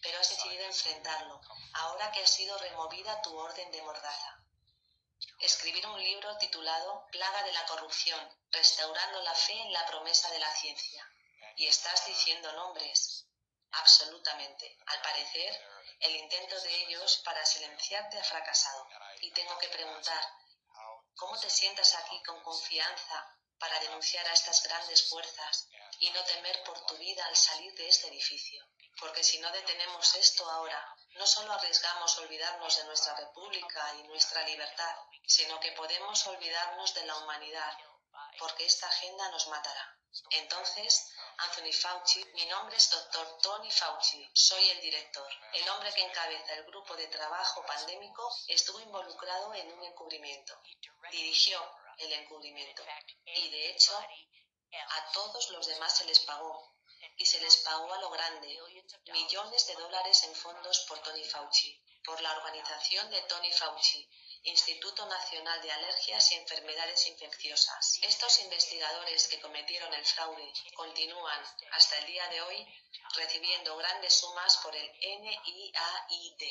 [0.00, 1.38] Pero has decidido enfrentarlo,
[1.74, 4.38] ahora que ha sido removida tu orden de mordaza.
[5.40, 8.20] Escribir un libro titulado Plaga de la corrupción,
[8.52, 11.06] restaurando la fe en la promesa de la ciencia.
[11.56, 13.26] Y estás diciendo nombres.
[13.72, 14.78] Absolutamente.
[14.86, 15.60] Al parecer,
[16.00, 18.88] el intento de ellos para silenciarte ha fracasado.
[19.20, 20.22] Y tengo que preguntar,
[21.14, 26.62] ¿cómo te sientas aquí con confianza para denunciar a estas grandes fuerzas y no temer
[26.64, 28.64] por tu vida al salir de este edificio?
[28.98, 34.42] Porque si no detenemos esto ahora, no solo arriesgamos olvidarnos de nuestra república y nuestra
[34.42, 34.96] libertad,
[35.26, 37.76] sino que podemos olvidarnos de la humanidad,
[38.38, 39.96] porque esta agenda nos matará.
[40.30, 41.12] Entonces,
[41.42, 43.38] Anthony Fauci, mi nombre es Dr.
[43.40, 45.26] Tony Fauci, soy el director.
[45.54, 50.60] El hombre que encabeza el grupo de trabajo pandémico estuvo involucrado en un encubrimiento.
[51.10, 51.58] Dirigió
[51.96, 52.84] el encubrimiento.
[53.24, 56.74] Y de hecho, a todos los demás se les pagó.
[57.16, 58.58] Y se les pagó a lo grande,
[59.06, 64.06] millones de dólares en fondos por Tony Fauci, por la organización de Tony Fauci,
[64.42, 67.98] Instituto Nacional de Alergias y Enfermedades Infecciosas.
[68.00, 72.66] Estos investigadores que cometieron el fraude continúan hasta el día de hoy
[73.16, 76.42] recibiendo grandes sumas por el NIAID.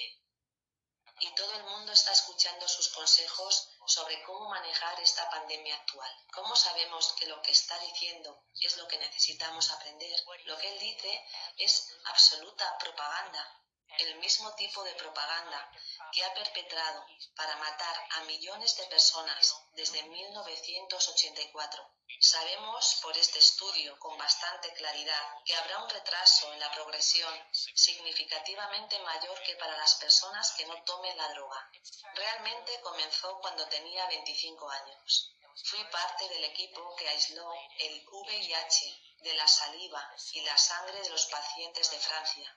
[1.21, 6.11] Y todo el mundo está escuchando sus consejos sobre cómo manejar esta pandemia actual.
[6.31, 10.17] ¿Cómo sabemos que lo que está diciendo es lo que necesitamos aprender?
[10.45, 11.27] Lo que él dice
[11.57, 13.59] es absoluta propaganda
[13.99, 15.71] el mismo tipo de propaganda
[16.11, 21.91] que ha perpetrado para matar a millones de personas desde 1984.
[22.21, 28.97] Sabemos por este estudio con bastante claridad que habrá un retraso en la progresión significativamente
[28.99, 31.71] mayor que para las personas que no tomen la droga.
[32.15, 35.33] Realmente comenzó cuando tenía 25 años.
[35.65, 41.09] Fui parte del equipo que aisló el VIH de la saliva y la sangre de
[41.09, 42.55] los pacientes de Francia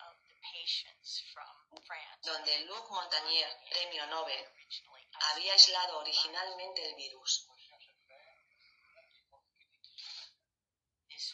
[2.22, 4.44] donde Luc Montagnier, premio Nobel,
[5.32, 7.48] había aislado originalmente el virus.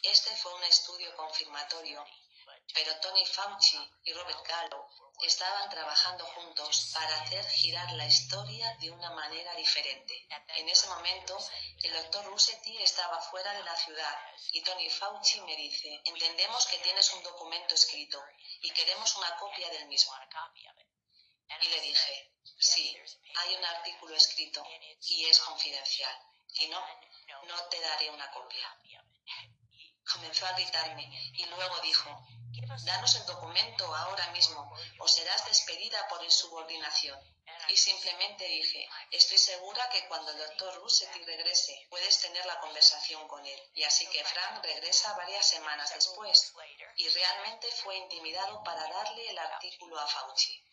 [0.03, 2.05] Este fue un estudio confirmatorio,
[2.73, 4.87] pero Tony Fauci y Robert Gallo
[5.21, 10.27] estaban trabajando juntos para hacer girar la historia de una manera diferente.
[10.55, 11.37] En ese momento,
[11.83, 14.17] el doctor Russetti estaba fuera de la ciudad
[14.51, 18.21] y Tony Fauci me dice, entendemos que tienes un documento escrito
[18.61, 20.13] y queremos una copia del mismo.
[21.61, 22.97] Y le dije, sí,
[23.35, 24.63] hay un artículo escrito
[25.01, 26.15] y es confidencial.
[26.53, 26.79] Y no,
[27.45, 28.75] no te daré una copia.
[30.11, 31.03] Comenzó a gritarme
[31.33, 32.27] y luego dijo,
[32.77, 37.19] danos el documento ahora mismo o serás despedida por insubordinación.
[37.67, 43.27] Y simplemente dije, estoy segura que cuando el doctor Russetti regrese puedes tener la conversación
[43.27, 43.71] con él.
[43.73, 46.53] Y así que Frank regresa varias semanas después
[46.95, 50.63] y realmente fue intimidado para darle el artículo a Fauci.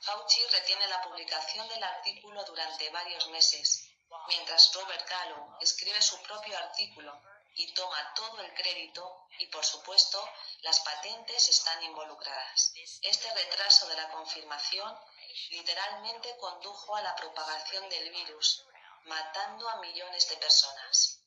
[0.00, 3.90] Fauci retiene la publicación del artículo durante varios meses,
[4.28, 7.20] mientras Robert Gallo escribe su propio artículo
[7.56, 10.22] y toma todo el crédito y por supuesto
[10.60, 12.72] las patentes están involucradas.
[13.02, 14.98] Este retraso de la confirmación
[15.50, 18.64] literalmente condujo a la propagación del virus,
[19.04, 21.20] matando a millones de personas.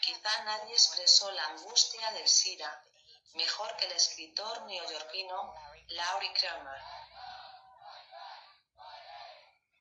[0.00, 2.84] Quizá nadie expresó la angustia del SIDA
[3.34, 5.54] mejor que el escritor neoyorquino
[5.88, 6.82] Laurie Kramer.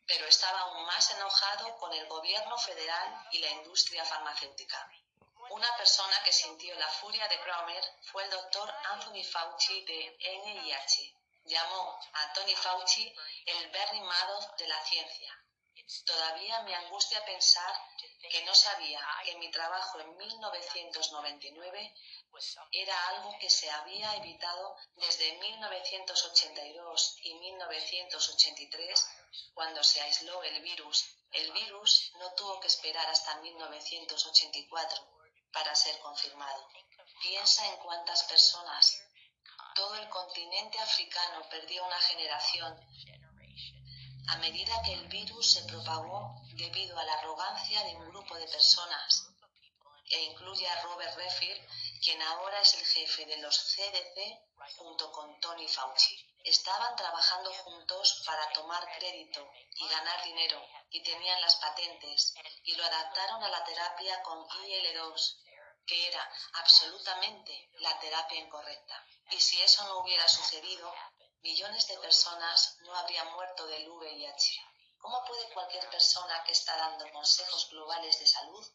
[0.06, 4.92] Pero estaba aún más enojado con el gobierno federal y la industria farmacéutica.
[5.60, 11.14] Una persona que sintió la furia de Kramer fue el doctor Anthony Fauci de NIH.
[11.44, 13.14] Llamó a Tony Fauci
[13.46, 15.38] el Bernie Madoff de la ciencia.
[16.06, 17.76] Todavía me angustia pensar
[18.32, 21.94] que no sabía que mi trabajo en 1999
[22.72, 29.08] era algo que se había evitado desde 1982 y 1983,
[29.54, 31.18] cuando se aisló el virus.
[31.34, 35.19] El virus no tuvo que esperar hasta 1984
[35.52, 36.68] para ser confirmado.
[37.22, 39.02] Piensa en cuántas personas.
[39.76, 42.78] Todo el continente africano perdió una generación
[44.30, 48.48] a medida que el virus se propagó debido a la arrogancia de un grupo de
[48.48, 49.28] personas,
[50.06, 51.68] e incluye a Robert Redfield,
[52.00, 54.40] quien ahora es el jefe de los CDC,
[54.78, 56.29] junto con Tony Fauci.
[56.44, 62.34] Estaban trabajando juntos para tomar crédito y ganar dinero, y tenían las patentes,
[62.64, 65.38] y lo adaptaron a la terapia con IL-2,
[65.86, 69.06] que era absolutamente la terapia incorrecta.
[69.32, 70.94] Y si eso no hubiera sucedido,
[71.42, 74.62] millones de personas no habrían muerto del VIH.
[74.98, 78.66] ¿Cómo puede cualquier persona que está dando consejos globales de salud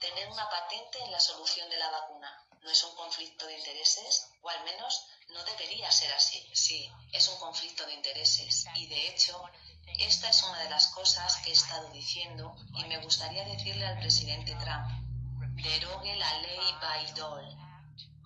[0.00, 2.49] tener una patente en la solución de la vacuna?
[2.62, 4.28] ¿No es un conflicto de intereses?
[4.42, 6.46] O al menos no debería ser así.
[6.54, 8.66] Sí, es un conflicto de intereses.
[8.74, 9.42] Y de hecho,
[9.98, 13.98] esta es una de las cosas que he estado diciendo y me gustaría decirle al
[13.98, 14.88] presidente Trump.
[15.62, 17.60] Derogue la ley Bayh-Dole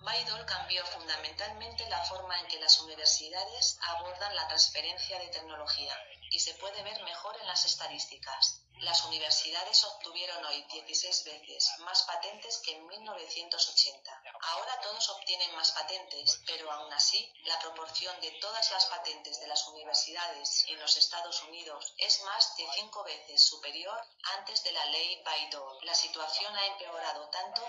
[0.05, 5.97] Bayh-Dole cambió fundamentalmente la forma en que las universidades abordan la transferencia de tecnología
[6.31, 8.61] y se puede ver mejor en las estadísticas.
[8.79, 14.21] Las universidades obtuvieron hoy 16 veces más patentes que en 1980.
[14.41, 19.47] Ahora todos obtienen más patentes, pero aún así, la proporción de todas las patentes de
[19.47, 23.99] las universidades en los Estados Unidos es más de cinco veces superior
[24.37, 25.85] antes de la ley Bayh-Dole.
[25.85, 27.61] La situación ha empeorado tanto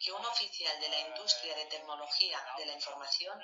[0.00, 3.38] que un oficial de la industria de tecnología de la información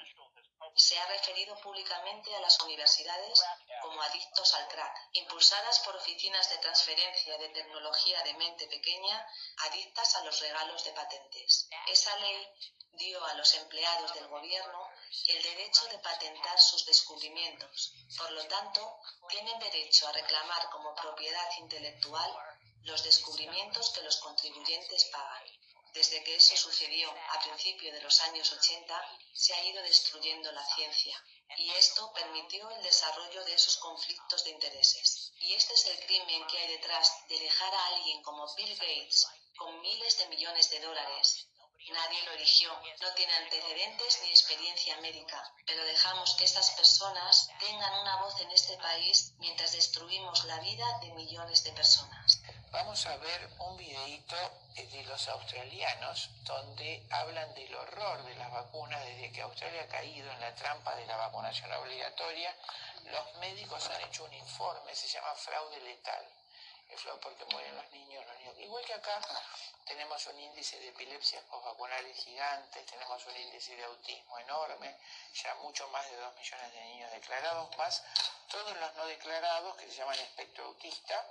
[0.77, 3.43] se ha referido públicamente a las universidades
[3.83, 9.27] como adictos al crack, impulsadas por oficinas de transferencia de tecnología de mente pequeña,
[9.69, 11.69] adictas a los regalos de patentes.
[11.87, 12.49] Esa ley
[12.93, 14.91] dio a los empleados del gobierno
[15.29, 17.95] el derecho de patentar sus descubrimientos.
[18.17, 22.31] Por lo tanto, tienen derecho a reclamar como propiedad intelectual
[22.83, 25.60] los descubrimientos que los contribuyentes pagan.
[25.93, 30.65] Desde que eso sucedió a principios de los años 80, se ha ido destruyendo la
[30.75, 31.21] ciencia,
[31.57, 35.33] y esto permitió el desarrollo de esos conflictos de intereses.
[35.41, 39.27] Y este es el crimen que hay detrás de dejar a alguien como Bill Gates,
[39.57, 41.49] con miles de millones de dólares.
[41.89, 42.71] Nadie lo eligió,
[43.01, 48.51] no tiene antecedentes ni experiencia médica, pero dejamos que estas personas tengan una voz en
[48.51, 52.20] este país mientras destruimos la vida de millones de personas.
[52.73, 54.37] Vamos a ver un videíto
[54.77, 60.31] de los australianos donde hablan del horror de las vacunas desde que Australia ha caído
[60.31, 62.55] en la trampa de la vacunación obligatoria.
[63.11, 66.25] Los médicos han hecho un informe, se llama fraude letal.
[66.93, 68.59] Es porque mueren los niños, los niños.
[68.59, 69.21] Igual que acá
[69.87, 74.97] tenemos un índice de epilepsia postvacunales gigante, tenemos un índice de autismo enorme,
[75.33, 78.03] ya mucho más de 2 millones de niños declarados, más
[78.49, 81.27] todos los no declarados que se llaman espectro autista,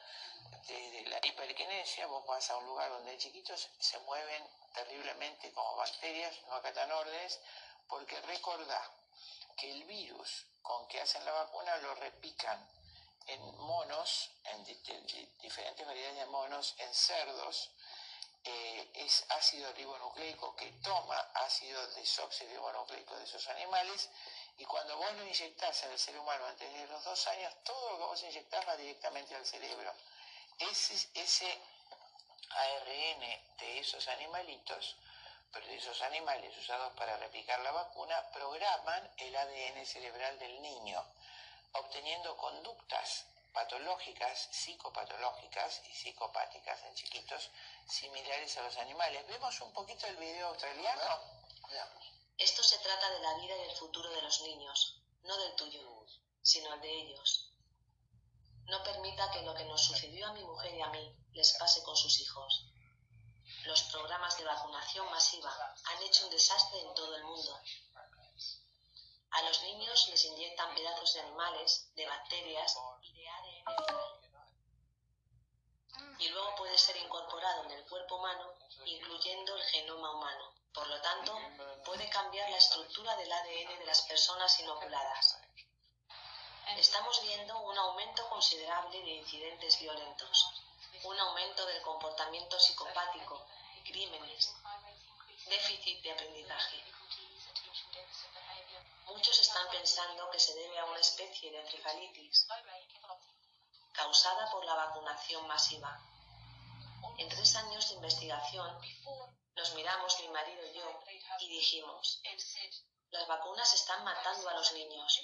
[0.68, 6.36] desde la hiperquinesia, vos vas a un lugar donde chiquitos, se mueven terriblemente como bacterias,
[6.47, 7.39] no acatan órdenes,
[7.88, 8.89] porque recordá
[9.57, 12.79] que el virus con que hacen la vacuna lo repican
[13.30, 17.72] en monos, en diferentes variedades de monos, en cerdos,
[18.44, 24.10] eh, es ácido ribonucleico que toma ácido desoxirribonucleico de esos animales
[24.58, 27.92] y cuando vos lo inyectás en el ser humano antes de los dos años, todo
[27.92, 29.94] lo que vos inyectás va directamente al cerebro.
[30.58, 31.62] Ese, ese
[32.50, 33.20] ARN
[33.60, 34.98] de esos animalitos,
[35.52, 41.06] pero de esos animales usados para replicar la vacuna, programan el ADN cerebral del niño,
[41.74, 47.49] obteniendo conductas patológicas, psicopatológicas y psicopáticas en chiquitos
[47.88, 49.26] similares a los animales.
[49.28, 51.03] ¿Vemos un poquito el video australiano?
[52.38, 56.05] Esto se trata de la vida y del futuro de los niños, no del tuyo,
[56.41, 57.51] sino el de ellos.
[58.65, 61.84] No permita que lo que nos sucedió a mi mujer y a mí les pase
[61.84, 62.65] con sus hijos.
[63.65, 67.59] Los programas de vacunación masiva han hecho un desastre en todo el mundo.
[69.32, 74.30] A los niños les inyectan pedazos de animales, de bacterias y de ADN
[76.20, 78.54] y luego puede ser incorporado en el cuerpo humano,
[78.86, 80.54] incluyendo el genoma humano.
[80.74, 81.38] Por lo tanto,
[81.86, 85.40] puede cambiar la estructura del ADN de las personas inoculadas.
[86.78, 90.52] Estamos viendo un aumento considerable de incidentes violentos,
[91.04, 93.46] un aumento del comportamiento psicopático,
[93.86, 94.54] crímenes,
[95.48, 96.84] déficit de aprendizaje.
[99.20, 102.47] Muchos están pensando que se debe a una especie de encefalitis,
[103.91, 105.91] causada por la vacunación masiva.
[107.17, 108.80] En tres años de investigación,
[109.57, 111.03] nos miramos mi marido y yo
[111.39, 112.22] y dijimos,
[113.09, 115.22] las vacunas están matando a los niños.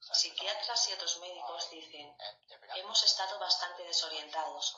[0.00, 2.16] Psiquiatras y otros médicos dicen,
[2.74, 4.74] hemos estado bastante desorientados.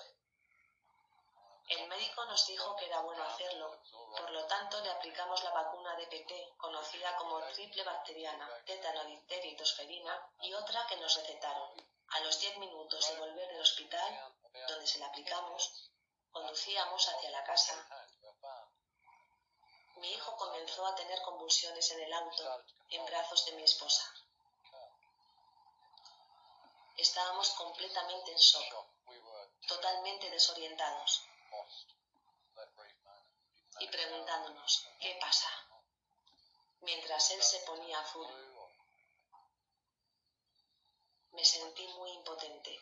[1.70, 5.94] El médico nos dijo que era bueno hacerlo, por lo tanto le aplicamos la vacuna
[5.94, 11.70] DPT, conocida como triple bacteriana, tétano, y tosferina, y otra que nos recetaron.
[12.08, 14.34] A los 10 minutos de volver del hospital,
[14.66, 15.92] donde se la aplicamos,
[16.32, 17.86] conducíamos hacia la casa.
[19.98, 24.12] Mi hijo comenzó a tener convulsiones en el auto, en brazos de mi esposa.
[26.96, 28.74] Estábamos completamente en shock,
[29.68, 31.29] totalmente desorientados
[33.80, 35.48] y preguntándonos, ¿qué pasa?
[36.80, 38.26] Mientras él se ponía azul.
[41.32, 42.78] Me sentí muy impotente.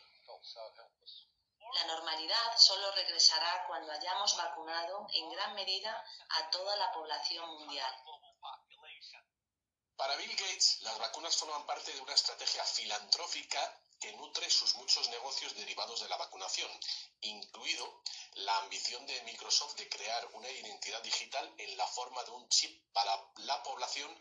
[1.73, 7.93] La normalidad solo regresará cuando hayamos vacunado en gran medida a toda la población mundial.
[9.95, 15.09] Para Bill Gates, las vacunas forman parte de una estrategia filantrófica que nutre sus muchos
[15.09, 16.71] negocios derivados de la vacunación,
[17.21, 18.01] incluido
[18.35, 22.81] la ambición de Microsoft de crear una identidad digital en la forma de un chip
[22.93, 24.17] para la población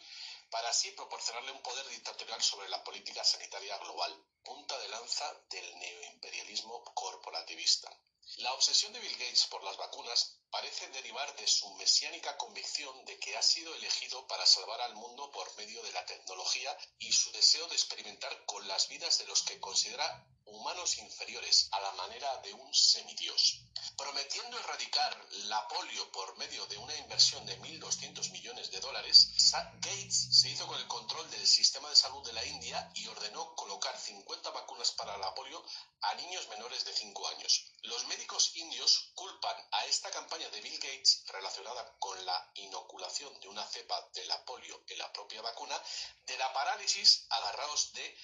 [0.51, 5.79] para así proporcionarle un poder dictatorial sobre la política sanitaria global, punta de lanza del
[5.79, 7.91] neoimperialismo corporativista.
[8.37, 13.19] La obsesión de Bill Gates por las vacunas parece derivar de su mesiánica convicción de
[13.19, 17.33] que ha sido elegido para salvar al mundo por medio de la tecnología y su
[17.33, 22.37] deseo de experimentar con las vidas de los que considera humanos inferiores a la manera
[22.39, 23.61] de un semidios.
[23.97, 29.33] Prometiendo erradicar la polio por medio de una inversión de 1.200 millones de dólares,
[29.81, 33.55] Gates se hizo con el control del sistema de salud de la India y ordenó
[33.55, 35.63] colocar 50 vacunas para la polio
[36.03, 37.65] a niños menores de 5 años.
[37.83, 43.49] Los médicos indios culpan a esta campaña de Bill Gates relacionada con la inoculación de
[43.49, 45.81] una cepa de la polio en la propia vacuna
[46.27, 48.17] de la parálisis agarrados de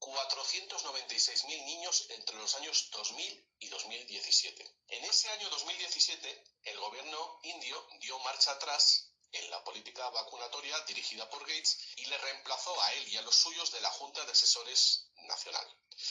[0.00, 4.76] 496.000 niños entre los años 2000 y 2017.
[4.88, 11.28] En ese año 2017, el gobierno indio dio marcha atrás en la política vacunatoria dirigida
[11.28, 14.32] por Gates y le reemplazó a él y a los suyos de la Junta de
[14.32, 15.66] Asesores Nacional.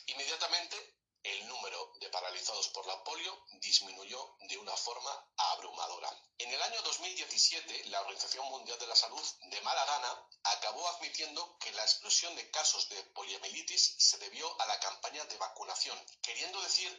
[0.07, 6.09] Inmediatamente, el número de paralizados por la polio disminuyó de una forma abrumadora.
[6.38, 11.57] En el año 2017, la Organización Mundial de la Salud, de mala gana, acabó admitiendo
[11.59, 16.61] que la explosión de casos de poliomielitis se debió a la campaña de vacunación, queriendo
[16.61, 16.91] decir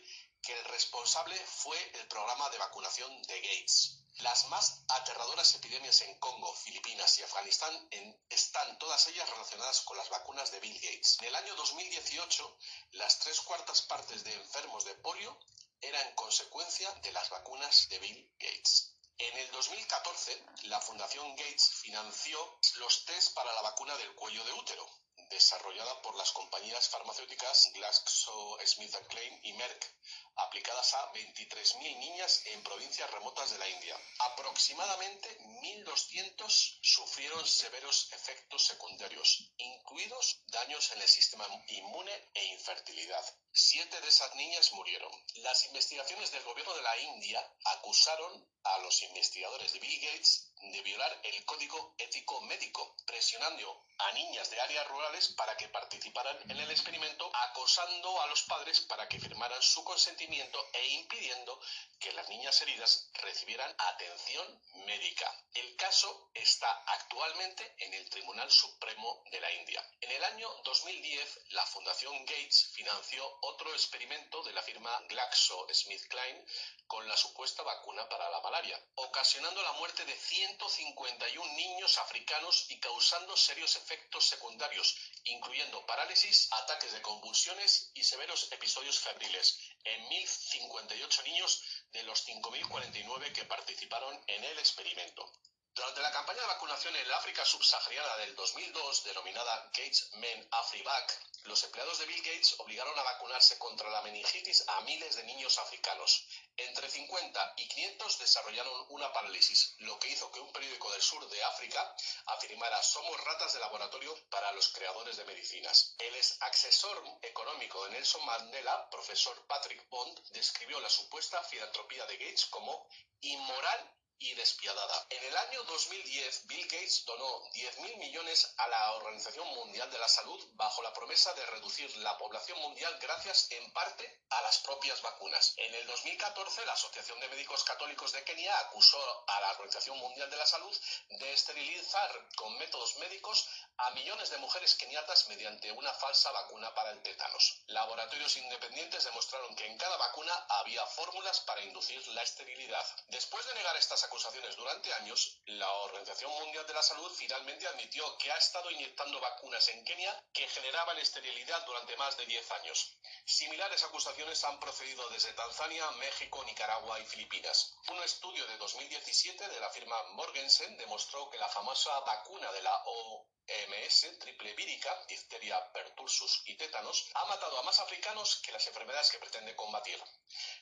[0.42, 4.03] que el responsable fue el programa de vacunación de Gates.
[4.18, 7.88] Las más aterradoras epidemias en Congo, Filipinas y Afganistán
[8.28, 11.16] están todas ellas relacionadas con las vacunas de Bill Gates.
[11.20, 12.58] En el año 2018,
[12.92, 15.36] las tres cuartas partes de enfermos de polio
[15.80, 18.94] eran consecuencia de las vacunas de Bill Gates.
[19.18, 24.52] En el 2014, la Fundación Gates financió los test para la vacuna del cuello de
[24.52, 29.94] útero, desarrollada por las compañías farmacéuticas GlaxoSmithKline y Merck,
[30.36, 33.96] aplicadas a 23.000 niñas en provincias remotas de la India.
[34.18, 43.24] Aproximadamente 1.200 sufrieron severos efectos secundarios, incluidos daños en el sistema inmune e infertilidad.
[43.52, 45.12] Siete de esas niñas murieron.
[45.36, 50.82] Las investigaciones del gobierno de la India acusaron a los investigadores de Bill Gates de
[50.82, 56.58] violar el código ético médico, presionando a niñas de áreas rurales para que participaran en
[56.58, 61.60] el experimento, acosando a los padres para que firmaran su consentimiento e impidiendo
[62.00, 65.32] que las niñas heridas recibieran atención médica.
[65.54, 69.82] El caso está actualmente en el Tribunal Supremo de la India.
[70.00, 76.46] En el año 2010, la Fundación Gates financió otro experimento de la firma GlaxoSmithKline
[76.86, 80.14] con la supuesta vacuna para la malaria, ocasionando la muerte de
[80.56, 88.52] 151 niños africanos y causando serios efectos secundarios, incluyendo parálisis, ataques de convulsiones y severos
[88.52, 95.28] episodios febriles en 1.058 niños de los 5.049 que participaron en el experimento.
[95.74, 101.20] Durante la campaña de vacunación en el África subsahariana del 2002, denominada Gates Men AfriVac,
[101.42, 105.58] los empleados de Bill Gates obligaron a vacunarse contra la meningitis a miles de niños
[105.58, 106.28] africanos.
[106.56, 111.28] Entre 50 y 500 desarrollaron una parálisis, lo que hizo que un periódico del sur
[111.28, 111.92] de África
[112.26, 115.96] afirmara somos ratas de laboratorio para los creadores de medicinas.
[115.98, 122.16] El ex asesor económico de Nelson Mandela, profesor Patrick Bond, describió la supuesta filantropía de
[122.16, 122.88] Gates como
[123.22, 123.92] inmoral
[124.24, 125.06] y despiadada.
[125.10, 130.08] En el año 2010, Bill Gates donó 10.000 millones a la Organización Mundial de la
[130.08, 135.02] Salud bajo la promesa de reducir la población mundial gracias en parte a las propias
[135.02, 135.52] vacunas.
[135.58, 140.30] En el 2014, la Asociación de Médicos Católicos de Kenia acusó a la Organización Mundial
[140.30, 140.74] de la Salud
[141.10, 143.46] de esterilizar con métodos médicos
[143.76, 147.58] a millones de mujeres keniatas mediante una falsa vacuna para el tétanos.
[147.66, 152.86] Laboratorios independientes demostraron que en cada vacuna había fórmulas para inducir la esterilidad.
[153.08, 154.13] Después de negar estas acusaciones
[154.56, 159.68] durante años, la Organización Mundial de la Salud finalmente admitió que ha estado inyectando vacunas
[159.70, 162.96] en Kenia que generaban esterilidad durante más de 10 años.
[163.24, 167.74] Similares acusaciones han procedido desde Tanzania, México, Nicaragua y Filipinas.
[167.88, 172.82] Un estudio de 2017 de la firma Morgensen demostró que la famosa vacuna de la
[172.86, 178.66] O EMS, triple vírica, difteria, pertursus y tétanos, ha matado a más africanos que las
[178.66, 180.02] enfermedades que pretende combatir.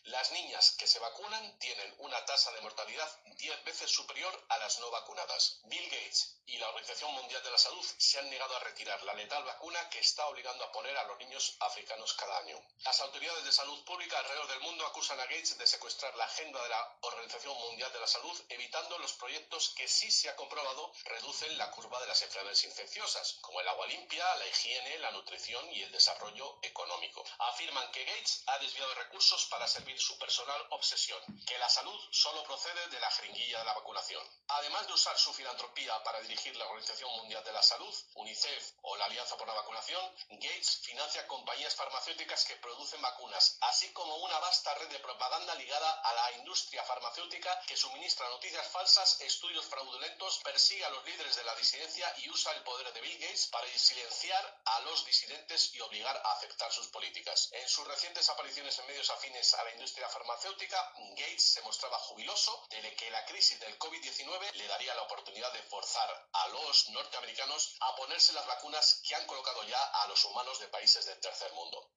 [0.05, 3.09] Las niñas que se vacunan tienen una tasa de mortalidad
[3.39, 5.61] 10 veces superior a las no vacunadas.
[5.65, 9.15] Bill Gates y la Organización Mundial de la Salud se han negado a retirar la
[9.15, 12.61] letal vacuna que está obligando a poner a los niños africanos cada año.
[12.85, 16.63] Las autoridades de salud pública alrededor del mundo acusan a Gates de secuestrar la agenda
[16.63, 20.93] de la Organización Mundial de la Salud, evitando los proyectos que sí se ha comprobado
[21.05, 25.63] reducen la curva de las enfermedades infecciosas, como el agua limpia, la higiene, la nutrición
[25.73, 27.23] y el desarrollo económico.
[27.39, 32.43] Afirman que Gates ha desviado recursos para servir su personal obsesión, que la salud solo
[32.45, 34.27] procede de la jeringuilla de la vacunación.
[34.49, 38.97] Además de usar su filantropía para dirigir la Organización Mundial de la Salud, UNICEF o
[38.97, 44.39] la Alianza por la Vacunación, Gates financia compañías farmacéuticas que producen vacunas, así como una
[44.39, 50.41] vasta red de propaganda ligada a la industria farmacéutica que suministra noticias falsas, estudios fraudulentos,
[50.43, 53.67] persigue a los líderes de la disidencia y usa el poder de Bill Gates para
[53.79, 57.49] silenciar a los disidentes y obligar a aceptar sus políticas.
[57.53, 62.67] En sus recientes apariciones en medios afines a la industria farmacéutica, Gates se mostraba jubiloso
[62.71, 67.77] de que la crisis del COVID-19 le daría la oportunidad de forzar a los norteamericanos
[67.81, 71.53] a ponerse las vacunas que han colocado ya a los humanos de países del tercer
[71.53, 71.91] mundo.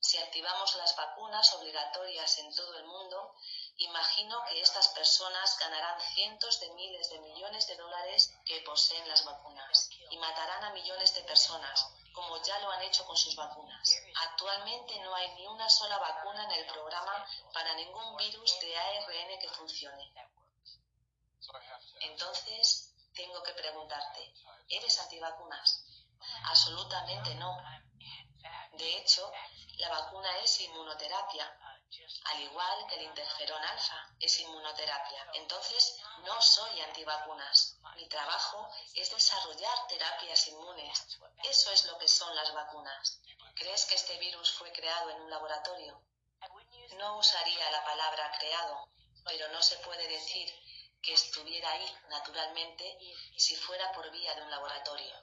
[0.00, 3.34] Si activamos las vacunas obligatorias en todo el mundo,
[3.76, 9.24] imagino que estas personas ganarán cientos de miles de millones de dólares que poseen las
[9.24, 13.90] vacunas y matarán a millones de personas, como ya lo han hecho con sus vacunas.
[14.28, 19.38] Actualmente no hay ni una sola vacuna en el programa para ningún virus de ARN
[19.38, 20.14] que funcione.
[22.00, 24.32] Entonces, tengo que preguntarte,
[24.68, 25.84] ¿eres antivacunas?
[26.44, 27.56] Absolutamente no.
[28.72, 29.30] De hecho,
[29.80, 31.58] la vacuna es inmunoterapia,
[32.24, 35.26] al igual que el interferón alfa es inmunoterapia.
[35.34, 37.78] Entonces, no soy antivacunas.
[37.96, 41.18] Mi trabajo es desarrollar terapias inmunes.
[41.42, 43.20] Eso es lo que son las vacunas.
[43.54, 46.00] ¿Crees que este virus fue creado en un laboratorio?
[46.98, 48.88] No usaría la palabra creado,
[49.24, 50.48] pero no se puede decir
[51.02, 52.98] que estuviera ahí naturalmente
[53.36, 55.14] si fuera por vía de un laboratorio.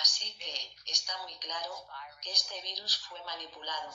[0.00, 1.86] Así que está muy claro
[2.20, 3.94] que este virus fue manipulado.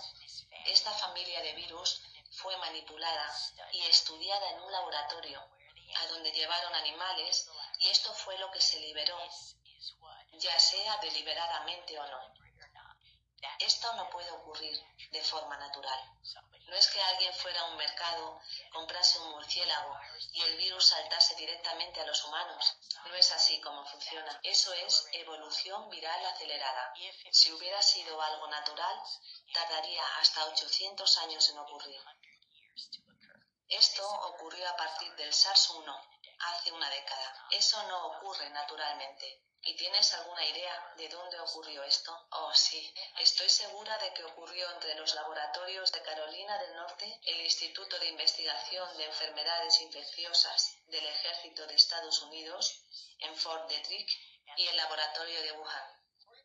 [0.66, 3.34] Esta familia de virus fue manipulada
[3.72, 5.40] y estudiada en un laboratorio,
[5.96, 9.18] a donde llevaron animales y esto fue lo que se liberó,
[10.34, 12.34] ya sea deliberadamente o no.
[13.60, 14.80] Esto no puede ocurrir
[15.12, 16.00] de forma natural.
[16.70, 18.40] No es que alguien fuera a un mercado,
[18.72, 20.00] comprase un murciélago
[20.34, 22.78] y el virus saltase directamente a los humanos.
[23.06, 24.40] No es así como funciona.
[24.44, 26.94] Eso es evolución viral acelerada.
[27.32, 29.02] Si hubiera sido algo natural,
[29.52, 32.00] tardaría hasta 800 años en ocurrir.
[33.68, 36.08] Esto ocurrió a partir del SARS-1,
[36.40, 37.48] hace una década.
[37.50, 39.49] Eso no ocurre naturalmente.
[39.62, 42.28] ¿Y tienes alguna idea de dónde ocurrió esto?
[42.32, 47.42] Oh, sí, estoy segura de que ocurrió entre los laboratorios de Carolina del Norte, el
[47.42, 52.84] Instituto de Investigación de Enfermedades Infecciosas del Ejército de Estados Unidos,
[53.20, 54.10] en Fort Detrick,
[54.56, 56.00] y el laboratorio de Wuhan.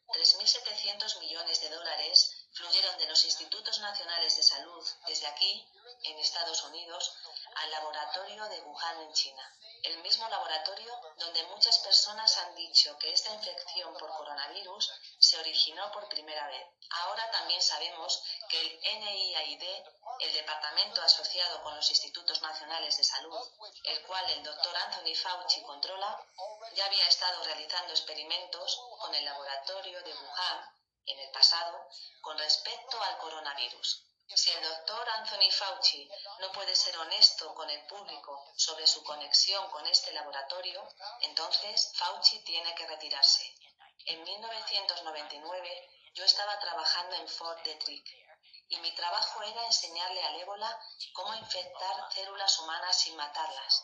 [0.09, 5.66] 3.700 millones de dólares fluyeron de los institutos nacionales de salud desde aquí,
[6.02, 7.16] en Estados Unidos,
[7.55, 9.55] al laboratorio de Wuhan en China
[9.85, 15.93] el mismo laboratorio donde muchas personas han dicho que esta infección por coronavirus se originó
[15.93, 16.66] por primera vez.
[16.90, 19.62] Ahora también sabemos que el NIAID,
[20.20, 23.47] el departamento asociado con los Institutos Nacionales de Salud,
[23.85, 26.19] el cual el doctor Anthony Fauci controla,
[26.74, 30.74] ya había estado realizando experimentos con el laboratorio de Wuhan
[31.06, 31.89] en el pasado
[32.23, 34.13] con respecto al coronavirus.
[34.26, 36.09] Si el doctor Anthony Fauci
[36.40, 40.88] no puede ser honesto con el público sobre su conexión con este laboratorio,
[41.20, 43.55] entonces Fauci tiene que retirarse.
[44.06, 48.06] En 1999 yo estaba trabajando en Fort Detrick
[48.68, 50.80] y mi trabajo era enseñarle al ébola
[51.12, 53.82] cómo infectar células humanas sin matarlas.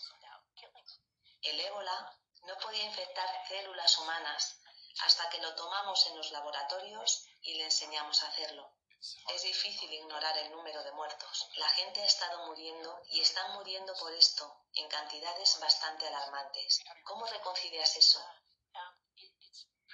[1.43, 4.57] El ébola no podía infectar células humanas
[5.05, 8.80] hasta que lo tomamos en los laboratorios y le enseñamos a hacerlo.
[9.01, 11.49] Es difícil ignorar el número de muertos.
[11.57, 16.81] La gente ha estado muriendo y están muriendo por esto en cantidades bastante alarmantes.
[17.05, 18.23] ¿Cómo reconcilias eso?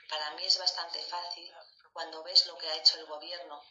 [0.09, 1.55] Para mí es bastante fácil
[1.93, 3.63] cuando ves lo que ha hecho el gobierno.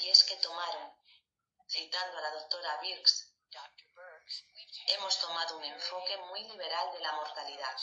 [0.00, 0.94] Y es que tomaron,
[1.66, 3.32] citando a la doctora Birx,
[4.88, 7.76] hemos tomado un enfoque muy liberal de la mortalidad.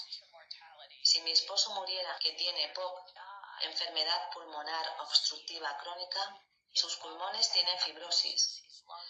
[1.03, 3.13] Si mi esposo muriera, que tiene POC,
[3.63, 6.43] enfermedad pulmonar obstructiva crónica,
[6.73, 8.63] sus pulmones tienen fibrosis.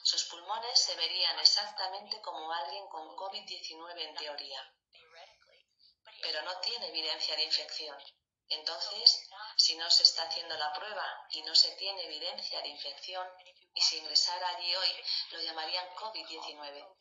[0.03, 4.73] Sus pulmones se verían exactamente como alguien con COVID-19 en teoría,
[6.21, 7.97] pero no tiene evidencia de infección.
[8.49, 13.27] Entonces, si no se está haciendo la prueba y no se tiene evidencia de infección,
[13.73, 16.97] y si ingresara allí hoy, lo llamarían COVID-19.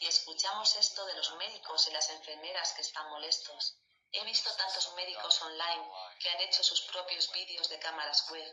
[0.00, 3.78] Y escuchamos esto de los médicos y las enfermeras que están molestos.
[4.16, 8.52] He visto tantos médicos online que han hecho sus propios vídeos de cámaras web,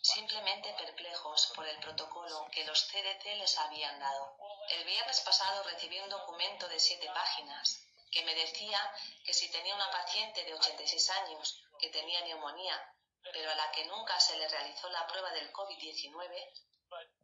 [0.00, 4.34] simplemente perplejos por el protocolo que los CDC les habían dado.
[4.70, 8.80] El viernes pasado recibí un documento de siete páginas que me decía
[9.22, 12.94] que si tenía una paciente de 86 años que tenía neumonía,
[13.34, 16.52] pero a la que nunca se le realizó la prueba del COVID-19,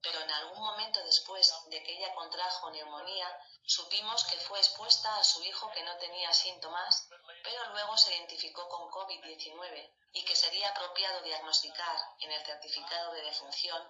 [0.01, 3.29] pero en algún momento después de que ella contrajo neumonía,
[3.65, 7.09] supimos que fue expuesta a su hijo que no tenía síntomas,
[7.49, 13.23] pero luego se identificó con COVID-19 y que sería apropiado diagnosticar en el certificado de
[13.23, 13.83] defunción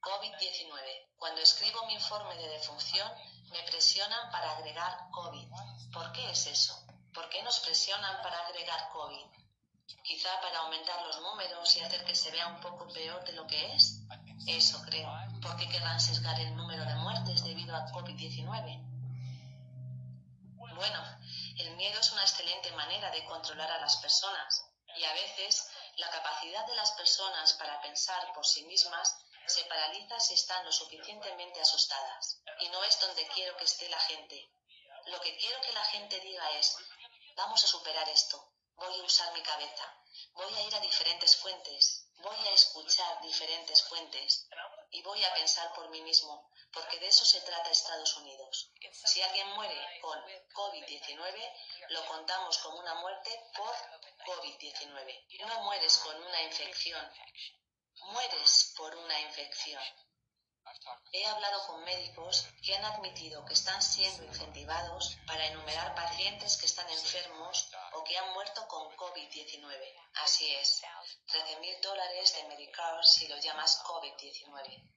[0.00, 0.70] COVID-19.
[1.18, 3.10] Cuando escribo mi informe de defunción,
[3.50, 5.48] me presionan para agregar COVID.
[5.92, 6.80] ¿Por qué es eso?
[7.12, 9.26] ¿Por qué nos presionan para agregar COVID?
[10.04, 13.44] Quizá para aumentar los números y hacer que se vea un poco peor de lo
[13.48, 14.02] que es.
[14.46, 15.10] Eso creo.
[15.42, 18.86] ¿Por qué querrán sesgar el número de muertes debido a COVID-19?
[20.80, 21.19] Bueno,
[21.60, 24.64] el miedo es una excelente manera de controlar a las personas
[24.96, 29.16] y a veces la capacidad de las personas para pensar por sí mismas
[29.46, 32.40] se paraliza si están lo suficientemente asustadas.
[32.60, 34.50] Y no es donde quiero que esté la gente.
[35.06, 36.76] Lo que quiero que la gente diga es,
[37.36, 39.96] vamos a superar esto, voy a usar mi cabeza,
[40.32, 44.48] voy a ir a diferentes fuentes, voy a escuchar diferentes fuentes
[44.90, 48.70] y voy a pensar por mí mismo, porque de eso se trata Estados Unidos.
[48.92, 50.18] Si alguien muere con
[50.52, 51.52] COVID-19,
[51.90, 53.74] lo contamos como una muerte por
[54.26, 55.46] COVID-19.
[55.46, 57.12] No mueres con una infección,
[58.02, 59.82] mueres por una infección.
[61.12, 66.66] He hablado con médicos que han admitido que están siendo incentivados para enumerar pacientes que
[66.66, 70.10] están enfermos o que han muerto con COVID-19.
[70.14, 70.80] Así es,
[71.26, 74.90] 13.000 dólares de Medicare si lo llamas COVID-19.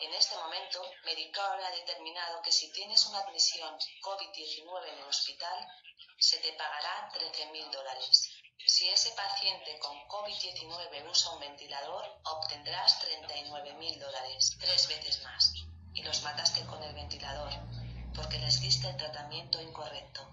[0.00, 5.66] En este momento, Medicare ha determinado que si tienes una admisión COVID-19 en el hospital,
[6.18, 8.43] se te pagará 13.000 dólares.
[8.66, 15.52] Si ese paciente con COVID-19 usa un ventilador, obtendrás 39 mil dólares, tres veces más.
[15.92, 17.52] Y los mataste con el ventilador,
[18.14, 20.26] porque les diste el tratamiento incorrecto.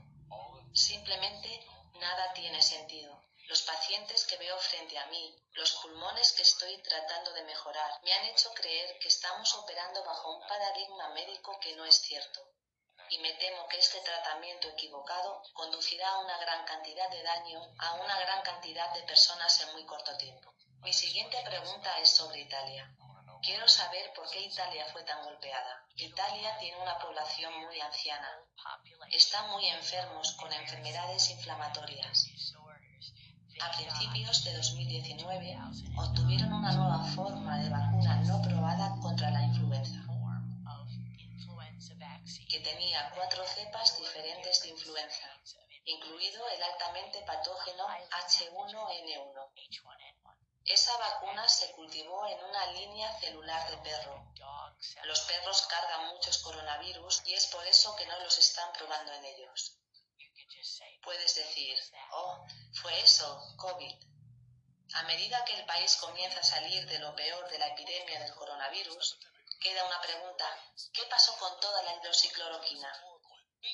[0.74, 1.66] Simplemente
[2.00, 3.22] nada tiene sentido.
[3.48, 8.14] Los pacientes que veo frente a mí, los pulmones que estoy tratando de mejorar, me
[8.14, 12.51] han hecho creer que estamos operando bajo un paradigma médico que no es cierto
[13.12, 17.94] y me temo que este tratamiento equivocado conducirá a una gran cantidad de daño a
[17.96, 20.54] una gran cantidad de personas en muy corto tiempo.
[20.80, 22.90] Mi siguiente pregunta es sobre Italia.
[23.44, 25.86] Quiero saber por qué Italia fue tan golpeada.
[25.96, 28.30] Italia tiene una población muy anciana.
[29.12, 32.28] Están muy enfermos con enfermedades inflamatorias.
[33.60, 35.58] A principios de 2019
[35.98, 40.11] obtuvieron una nueva forma de vacuna no probada contra la influenza
[42.52, 45.40] que tenía cuatro cepas diferentes de influenza,
[45.86, 49.52] incluido el altamente patógeno H1N1.
[50.66, 54.34] Esa vacuna se cultivó en una línea celular de perro.
[55.06, 59.24] Los perros cargan muchos coronavirus y es por eso que no los están probando en
[59.24, 59.78] ellos.
[61.04, 61.80] Puedes decir,
[62.12, 62.46] oh,
[62.82, 63.96] fue eso, COVID.
[64.96, 68.36] A medida que el país comienza a salir de lo peor de la epidemia del
[68.36, 69.18] coronavirus,
[69.62, 70.58] Queda una pregunta.
[70.92, 72.92] ¿Qué pasó con toda la hidroxicloroquina?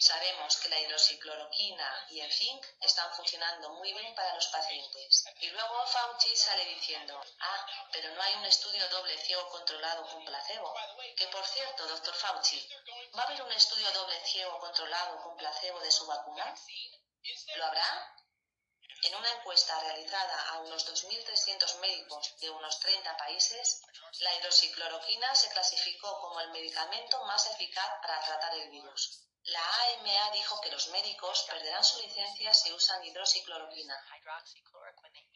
[0.01, 5.23] Sabemos que la hidroxicloroquina y el zinc están funcionando muy bien para los pacientes.
[5.39, 10.25] Y luego Fauci sale diciendo, ah, pero no hay un estudio doble ciego controlado con
[10.25, 10.75] placebo.
[11.15, 12.69] Que por cierto, doctor Fauci,
[13.17, 16.53] ¿va a haber un estudio doble ciego controlado con placebo de su vacuna?
[17.55, 18.16] ¿Lo habrá?
[19.03, 23.81] En una encuesta realizada a unos 2.300 médicos de unos 30 países,
[24.19, 29.23] la hidroxicloroquina se clasificó como el medicamento más eficaz para tratar el virus.
[29.43, 33.95] La AMA dijo que los médicos perderán su licencia si usan hidroxicloroquina,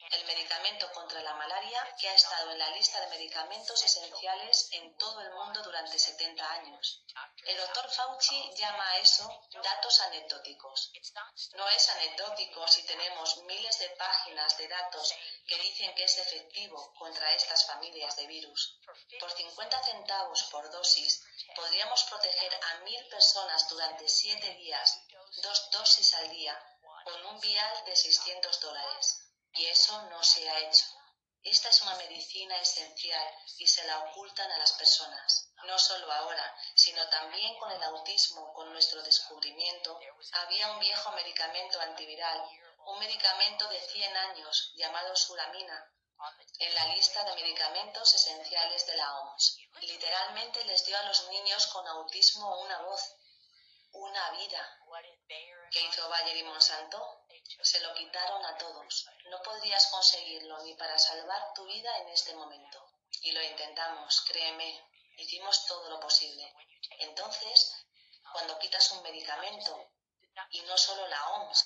[0.09, 4.97] el medicamento contra la malaria que ha estado en la lista de medicamentos esenciales en
[4.97, 7.03] todo el mundo durante 70 años.
[7.45, 10.91] El doctor Fauci llama a eso datos anecdóticos.
[11.53, 15.13] No es anecdótico si tenemos miles de páginas de datos
[15.47, 18.77] que dicen que es efectivo contra estas familias de virus.
[19.19, 21.23] Por 50 centavos por dosis
[21.55, 24.99] podríamos proteger a mil personas durante 7 días,
[25.43, 26.57] dos dosis al día,
[27.03, 29.20] con un vial de 600 dólares.
[29.53, 30.85] Y eso no se ha hecho.
[31.43, 35.49] Esta es una medicina esencial y se la ocultan a las personas.
[35.65, 39.99] No solo ahora, sino también con el autismo, con nuestro descubrimiento,
[40.33, 42.47] había un viejo medicamento antiviral,
[42.85, 45.91] un medicamento de 100 años llamado suramina,
[46.59, 49.57] en la lista de medicamentos esenciales de la OMS.
[49.81, 53.15] Literalmente les dio a los niños con autismo una voz,
[53.93, 54.79] una vida.
[55.71, 57.20] ¿Qué hizo Bayer y Monsanto?
[57.61, 59.07] Se lo quitaron a todos.
[59.25, 62.91] No podrías conseguirlo ni para salvar tu vida en este momento.
[63.21, 64.89] Y lo intentamos, créeme.
[65.17, 66.53] Hicimos todo lo posible.
[66.99, 67.73] Entonces,
[68.31, 69.91] cuando quitas un medicamento,
[70.51, 71.65] y no solo la OMS,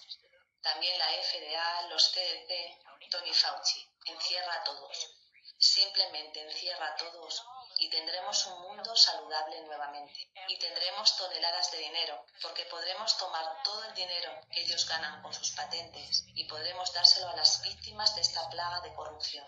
[0.61, 5.15] también la FDA, los CDC, Tony Fauci, encierra a todos.
[5.57, 7.43] Simplemente encierra a todos
[7.77, 10.31] y tendremos un mundo saludable nuevamente.
[10.47, 15.33] Y tendremos toneladas de dinero, porque podremos tomar todo el dinero que ellos ganan con
[15.33, 19.45] sus patentes y podremos dárselo a las víctimas de esta plaga de corrupción.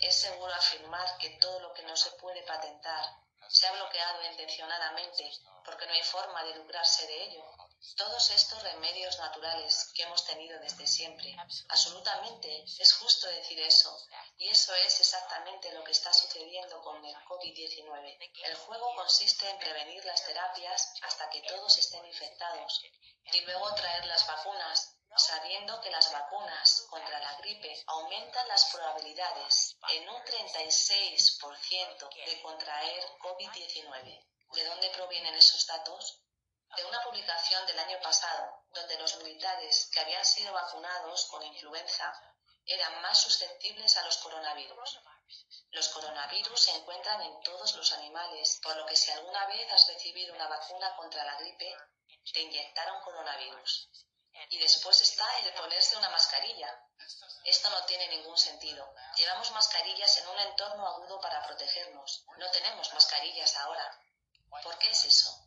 [0.00, 3.04] Es seguro afirmar que todo lo que no se puede patentar
[3.48, 5.30] se ha bloqueado intencionadamente
[5.64, 7.59] porque no hay forma de lucrarse de ello
[7.96, 11.34] todos estos remedios naturales que hemos tenido desde siempre.
[11.68, 13.96] Absolutamente, es justo decir eso.
[14.38, 18.32] Y eso es exactamente lo que está sucediendo con el COVID-19.
[18.44, 22.82] El juego consiste en prevenir las terapias hasta que todos estén infectados
[23.32, 29.76] y luego traer las vacunas sabiendo que las vacunas contra la gripe aumentan las probabilidades
[29.92, 34.26] en un 36% de contraer COVID-19.
[34.54, 36.22] ¿De dónde provienen esos datos?
[36.76, 42.12] De una publicación del año pasado, donde los militares que habían sido vacunados con influenza
[42.66, 45.00] eran más susceptibles a los coronavirus.
[45.70, 49.88] Los coronavirus se encuentran en todos los animales, por lo que si alguna vez has
[49.88, 51.76] recibido una vacuna contra la gripe,
[52.32, 53.90] te inyectaron coronavirus.
[54.48, 56.86] Y después está el ponerse una mascarilla.
[57.44, 58.94] Esto no tiene ningún sentido.
[59.16, 62.24] Llevamos mascarillas en un entorno agudo para protegernos.
[62.38, 64.00] No tenemos mascarillas ahora.
[64.62, 65.39] ¿Por qué es eso?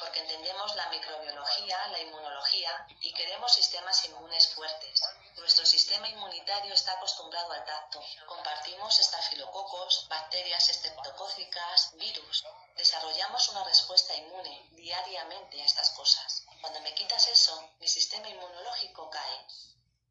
[0.00, 5.02] Porque entendemos la microbiología, la inmunología y queremos sistemas inmunes fuertes.
[5.36, 8.02] Nuestro sistema inmunitario está acostumbrado al tacto.
[8.26, 12.44] Compartimos estafilococos, bacterias estreptocócicas, virus.
[12.76, 16.44] Desarrollamos una respuesta inmune diariamente a estas cosas.
[16.60, 19.46] Cuando me quitas eso, mi sistema inmunológico cae.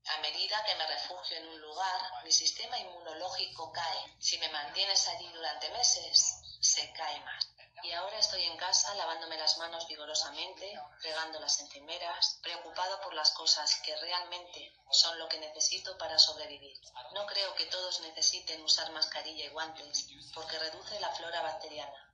[0.06, 4.16] A medida que me refugio en un lugar, mi sistema inmunológico cae.
[4.20, 7.59] Si me mantienes allí durante meses, se cae más.
[7.84, 13.32] Y ahora estoy en casa lavándome las manos vigorosamente, regando las encimeras, preocupado por las
[13.32, 16.78] cosas que realmente son lo que necesito para sobrevivir.
[17.14, 22.14] No creo que todos necesiten usar mascarilla y guantes, porque reduce la flora bacteriana.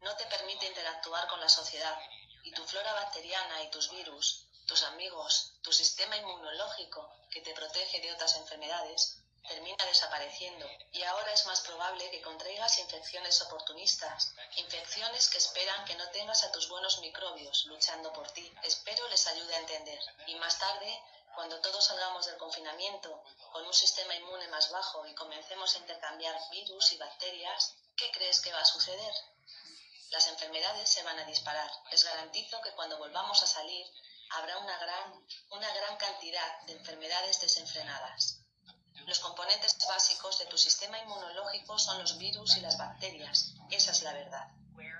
[0.00, 1.98] No te permite interactuar con la sociedad,
[2.42, 8.00] y tu flora bacteriana y tus virus, tus amigos, tu sistema inmunológico que te protege
[8.00, 15.28] de otras enfermedades, termina desapareciendo y ahora es más probable que contraigas infecciones oportunistas, infecciones
[15.28, 18.52] que esperan que no tengas a tus buenos microbios luchando por ti.
[18.62, 19.98] Espero les ayude a entender.
[20.26, 21.02] Y más tarde,
[21.34, 23.22] cuando todos salgamos del confinamiento
[23.52, 28.40] con un sistema inmune más bajo y comencemos a intercambiar virus y bacterias, ¿qué crees
[28.40, 29.14] que va a suceder?
[30.10, 31.70] Las enfermedades se van a disparar.
[31.90, 33.86] Les garantizo que cuando volvamos a salir
[34.30, 38.43] habrá una gran, una gran cantidad de enfermedades desenfrenadas.
[39.06, 43.52] Los componentes básicos de tu sistema inmunológico son los virus y las bacterias.
[43.70, 44.48] Esa es la verdad.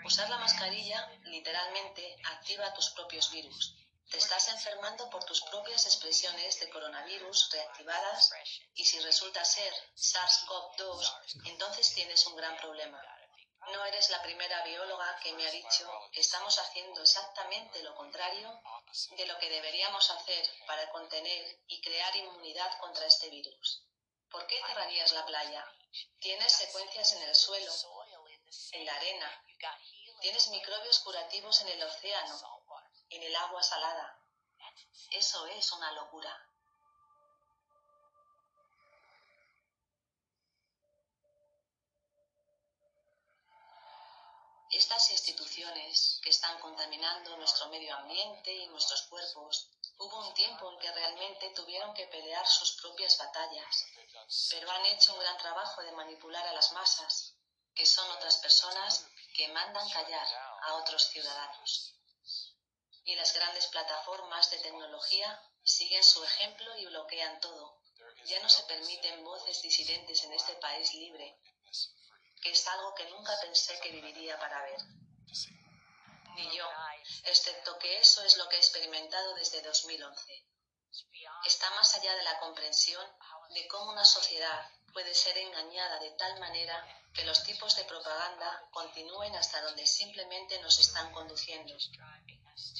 [0.04, 3.74] Usar la mascarilla literalmente activa tus propios virus.
[4.10, 8.30] Te estás enfermando por tus propias expresiones de coronavirus reactivadas
[8.74, 13.02] y si resulta ser SARS-CoV-2, entonces tienes un gran problema.
[13.72, 18.60] No eres la primera bióloga que me ha dicho que estamos haciendo exactamente lo contrario
[19.16, 23.82] de lo que deberíamos hacer para contener y crear inmunidad contra este virus.
[24.34, 25.64] ¿Por qué cerrarías la playa?
[26.18, 27.72] Tienes secuencias en el suelo,
[28.72, 29.44] en la arena,
[30.20, 32.66] tienes microbios curativos en el océano,
[33.10, 34.18] en el agua salada.
[35.12, 36.36] Eso es una locura.
[44.72, 50.78] Estas instituciones que están contaminando nuestro medio ambiente y nuestros cuerpos, hubo un tiempo en
[50.80, 53.86] que realmente tuvieron que pelear sus propias batallas,
[54.50, 57.34] pero han hecho un gran trabajo de manipular a las masas,
[57.74, 60.26] que son otras personas que mandan callar
[60.62, 61.94] a otros ciudadanos.
[63.04, 67.80] Y las grandes plataformas de tecnología siguen su ejemplo y bloquean todo.
[68.26, 71.38] Ya no se permiten voces disidentes en este país libre,
[72.40, 74.78] que es algo que nunca pensé que viviría para ver.
[76.36, 76.68] Ni yo,
[77.24, 80.46] excepto que eso es lo que he experimentado desde 2011.
[81.44, 83.04] Está más allá de la comprensión
[83.50, 88.62] de cómo una sociedad puede ser engañada de tal manera que los tipos de propaganda
[88.70, 91.76] continúen hasta donde simplemente nos están conduciendo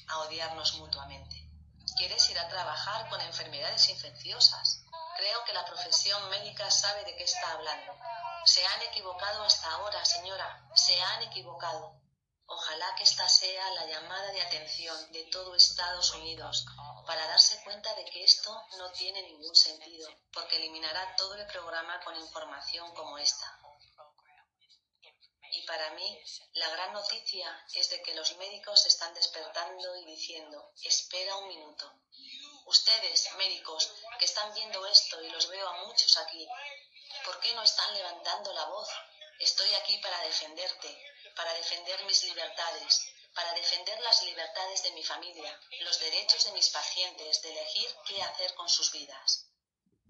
[0.08, 1.48] a odiarnos mutuamente.
[1.96, 4.84] ¿Quieres ir a trabajar con enfermedades infecciosas?
[5.16, 7.96] Creo que la profesión médica sabe de qué está hablando.
[8.44, 10.68] Se han equivocado hasta ahora, señora.
[10.74, 12.03] Se han equivocado.
[12.64, 16.64] Ojalá que esta sea la llamada de atención de todo Estados Unidos
[17.06, 22.00] para darse cuenta de que esto no tiene ningún sentido, porque eliminará todo el programa
[22.00, 23.60] con información como esta.
[25.52, 26.18] Y para mí,
[26.54, 31.92] la gran noticia es de que los médicos están despertando y diciendo, espera un minuto.
[32.64, 36.48] Ustedes, médicos, que están viendo esto y los veo a muchos aquí,
[37.26, 38.88] ¿por qué no están levantando la voz?
[39.38, 45.60] Estoy aquí para defenderte, para defender mis libertades, para defender las libertades de mi familia,
[45.80, 49.46] los derechos de mis pacientes de elegir qué hacer con sus vidas.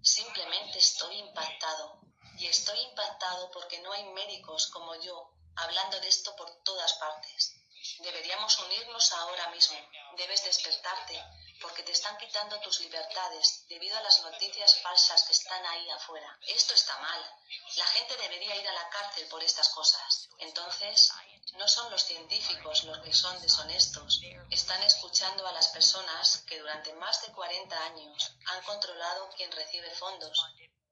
[0.02, 2.00] Simplemente estoy impactado,
[2.38, 7.54] y estoy impactado porque no hay médicos como yo hablando de esto por todas partes.
[7.98, 9.78] Deberíamos unirnos ahora mismo.
[10.16, 11.22] Debes despertarte,
[11.60, 16.38] porque te están quitando tus libertades debido a las noticias falsas que están ahí afuera.
[16.48, 17.36] Esto está mal.
[17.76, 20.23] La gente debería ir a la cárcel por estas cosas.
[20.38, 21.12] Entonces,
[21.54, 24.20] no son los científicos los que son deshonestos.
[24.50, 29.90] Están escuchando a las personas que durante más de 40 años han controlado quién recibe
[29.94, 30.44] fondos.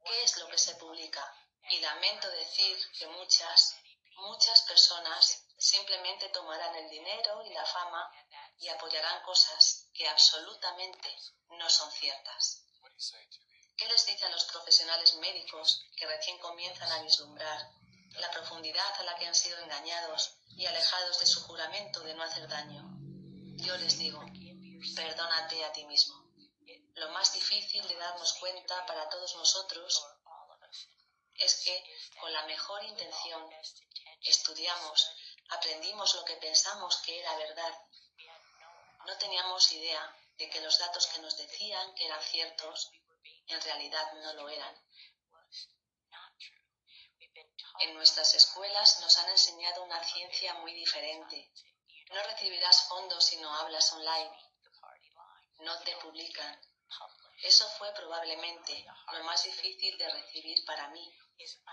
[0.05, 1.35] ¿Qué es lo que se publica?
[1.70, 3.77] Y lamento decir que muchas
[4.16, 8.10] Muchas personas simplemente tomarán el dinero y la fama
[8.59, 11.16] y apoyarán cosas que absolutamente
[11.48, 12.62] no son ciertas.
[13.77, 17.70] ¿Qué les dice a los profesionales médicos que recién comienzan a vislumbrar
[18.18, 22.22] la profundidad a la que han sido engañados y alejados de su juramento de no
[22.22, 22.82] hacer daño?
[23.56, 24.20] Yo les digo,
[24.94, 26.22] perdónate a ti mismo.
[26.94, 30.05] Lo más difícil de darnos cuenta para todos nosotros
[31.36, 31.84] es que,
[32.20, 33.48] con la mejor intención,
[34.22, 35.10] estudiamos,
[35.48, 37.72] aprendimos lo que pensamos que era verdad.
[39.06, 42.90] No teníamos idea de que los datos que nos decían que eran ciertos,
[43.47, 44.74] en realidad no lo eran.
[47.81, 51.51] En nuestras escuelas nos han enseñado una ciencia muy diferente.
[52.11, 54.36] No recibirás fondos si no hablas online.
[55.61, 56.61] No te publican.
[57.43, 61.12] Eso fue probablemente lo más difícil de recibir para mí,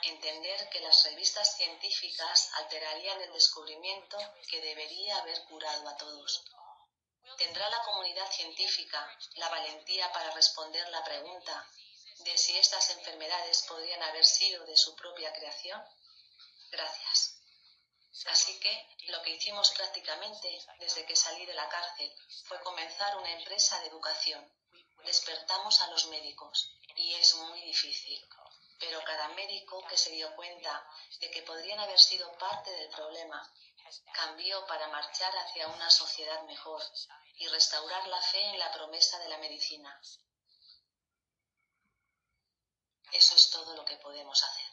[0.04, 4.18] entender que las revistas científicas alterarían el descubrimiento
[4.50, 6.44] que debería haber curado a todos.
[7.38, 11.70] ¿Tendrá la comunidad científica la valentía para responder la pregunta
[12.20, 15.84] de si estas enfermedades podrían haber sido de su propia creación?
[16.72, 17.36] Gracias.
[18.28, 22.14] Así que lo que hicimos prácticamente desde que salí de la cárcel
[22.46, 24.52] fue comenzar una empresa de educación.
[25.06, 28.28] Despertamos a los médicos y es muy difícil
[28.80, 30.84] pero cada médico que se dio cuenta
[31.20, 33.54] de que podrían haber sido parte del problema
[34.14, 36.82] cambió para marchar hacia una sociedad mejor
[37.38, 40.00] y restaurar la fe en la promesa de la medicina.
[43.14, 44.72] Eso es todo lo que podemos hacer.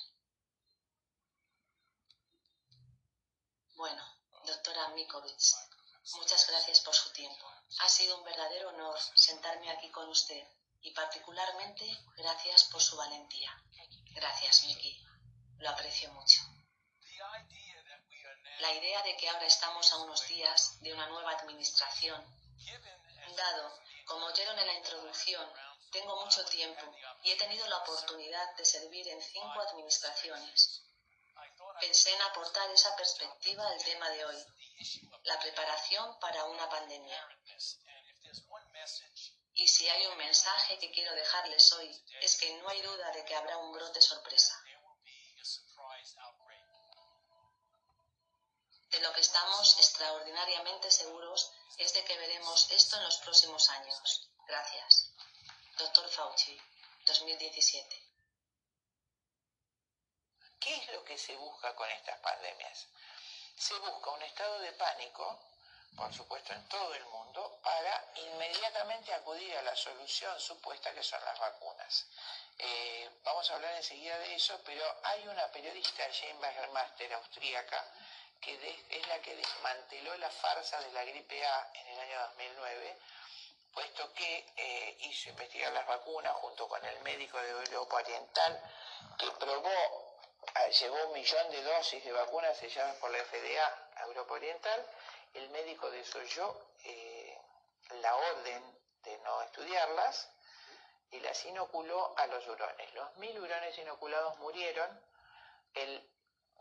[3.74, 4.02] Bueno,
[4.44, 5.38] doctora Mikovic,
[6.14, 7.46] muchas gracias por su tiempo.
[7.80, 10.46] Ha sido un verdadero honor sentarme aquí con usted
[10.80, 11.84] y particularmente
[12.16, 13.50] gracias por su valentía.
[14.14, 15.04] Gracias, Miki.
[15.58, 16.40] Lo aprecio mucho.
[18.60, 22.24] La idea de que ahora estamos a unos días de una nueva administración,
[23.36, 25.46] dado, como oyeron en la introducción,
[25.90, 30.82] tengo mucho tiempo y he tenido la oportunidad de servir en cinco administraciones.
[31.80, 34.46] Pensé en aportar esa perspectiva al tema de hoy,
[35.24, 37.28] la preparación para una pandemia.
[39.54, 43.24] Y si hay un mensaje que quiero dejarles hoy, es que no hay duda de
[43.24, 44.62] que habrá un brote sorpresa.
[48.90, 54.30] De lo que estamos extraordinariamente seguros es de que veremos esto en los próximos años.
[54.46, 55.15] Gracias.
[55.76, 56.60] Doctor Fauci,
[57.04, 58.02] 2017.
[60.58, 62.88] ¿Qué es lo que se busca con estas pandemias?
[63.56, 65.40] se busca un estado de pánico,
[65.96, 71.24] por supuesto en todo el mundo, para inmediatamente acudir a la solución supuesta que son
[71.24, 72.06] las vacunas.
[72.58, 77.82] Eh, vamos a hablar enseguida de eso, pero hay una periodista, Jane Master, austríaca,
[78.40, 82.98] que es la que desmanteló la farsa de la gripe A en el año 2009,
[83.76, 88.62] puesto que eh, hizo investigar las vacunas junto con el médico de Europa Oriental,
[89.18, 90.16] que probó,
[90.54, 94.86] ah, llevó un millón de dosis de vacunas selladas por la FDA a Europa Oriental,
[95.34, 97.38] el médico desoyó eh,
[98.00, 98.62] la orden
[99.02, 100.30] de no estudiarlas,
[101.10, 102.94] y las inoculó a los hurones.
[102.94, 104.88] Los mil hurones inoculados murieron,
[105.74, 106.10] él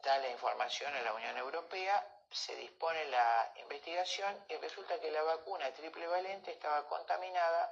[0.04, 5.24] da la información a la Unión Europea, se dispone la investigación y resulta que la
[5.24, 7.72] vacuna triple valente estaba contaminada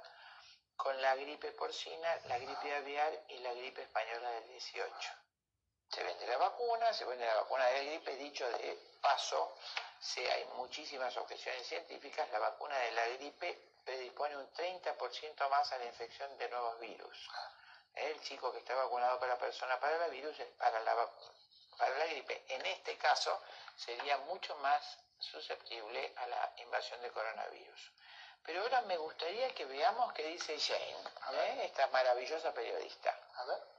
[0.74, 5.10] con la gripe porcina, la gripe aviar y la gripe española del 18.
[5.90, 9.54] Se vende la vacuna, se vende la vacuna de la gripe, dicho de paso,
[10.00, 15.78] si hay muchísimas objeciones científicas, la vacuna de la gripe predispone un 30% más a
[15.78, 17.28] la infección de nuevos virus.
[17.94, 21.10] El chico que está vacunado para la persona para la virus para la,
[21.76, 22.44] para la gripe.
[22.48, 23.40] En este caso
[23.76, 27.92] sería mucho más susceptible a la invasión de coronavirus.
[28.44, 31.64] Pero ahora me gustaría que veamos qué dice Jane, ¿eh?
[31.64, 33.10] esta maravillosa periodista.
[33.36, 33.74] A ver.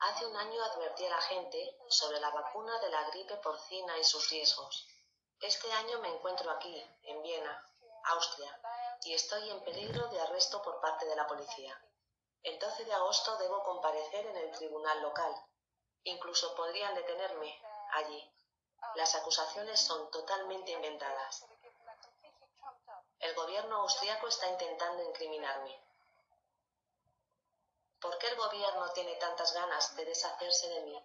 [0.00, 4.04] Hace un año advertí a la gente sobre la vacuna de la gripe porcina y
[4.04, 4.86] sus riesgos.
[5.40, 7.67] Este año me encuentro aquí, en Viena,
[8.08, 8.60] Austria,
[9.04, 11.78] y estoy en peligro de arresto por parte de la policía.
[12.42, 15.34] El 12 de agosto debo comparecer en el tribunal local.
[16.04, 17.60] Incluso podrían detenerme
[17.92, 18.32] allí.
[18.94, 21.44] Las acusaciones son totalmente inventadas.
[23.18, 25.78] El gobierno austriaco está intentando incriminarme.
[28.00, 31.04] ¿Por qué el gobierno tiene tantas ganas de deshacerse de mí?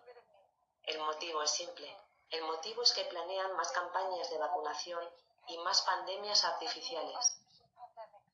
[0.84, 1.98] El motivo es simple.
[2.30, 5.10] El motivo es que planean más campañas de vacunación
[5.48, 7.40] y más pandemias artificiales.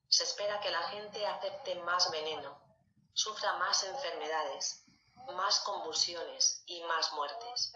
[0.07, 2.59] Se espera que la gente acepte más veneno,
[3.13, 4.83] sufra más enfermedades,
[5.33, 7.73] más convulsiones y más muertes.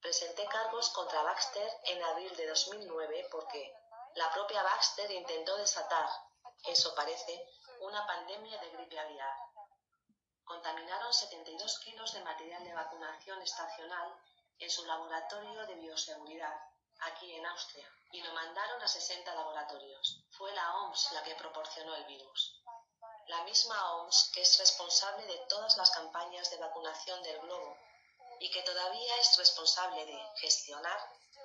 [0.00, 3.74] Presenté cargos contra Baxter en abril de 2009 porque
[4.14, 6.08] la propia Baxter intentó desatar,
[6.64, 7.48] eso parece,
[7.80, 9.36] una pandemia de gripe aviar.
[10.44, 14.16] Contaminaron 72 kilos de material de vacunación estacional
[14.58, 16.56] en su laboratorio de bioseguridad,
[17.00, 20.22] aquí en Austria, y lo mandaron a 60 laboratorios.
[20.30, 22.62] Fue la OMS la que proporcionó el virus.
[23.26, 27.76] La misma OMS que es responsable de todas las campañas de vacunación del globo
[28.40, 30.98] y que todavía es responsable de gestionar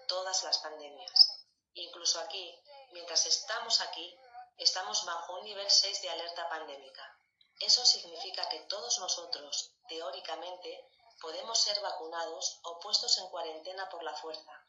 [0.08, 1.46] todas las pandemias.
[1.74, 2.54] Incluso aquí,
[2.92, 4.20] mientras estamos aquí,
[4.62, 7.18] Estamos bajo un nivel 6 de alerta pandémica.
[7.60, 10.88] Eso significa que todos nosotros, teóricamente,
[11.20, 14.61] podemos ser vacunados o puestos en cuarentena por la fuerza.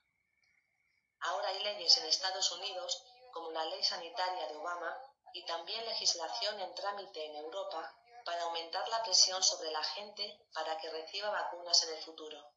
[1.23, 4.99] Ahora hay leyes en Estados Unidos, como la ley sanitaria de Obama,
[5.32, 10.77] y también legislación en trámite en Europa para aumentar la presión sobre la gente para
[10.78, 12.53] que reciba vacunas en el futuro.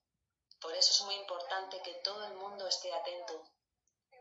[0.59, 3.49] Por eso es muy importante que todo el mundo esté atento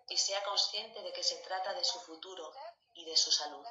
[0.08, 2.52] y sea consciente de que se trata de su futuro
[2.94, 3.66] y de su salud.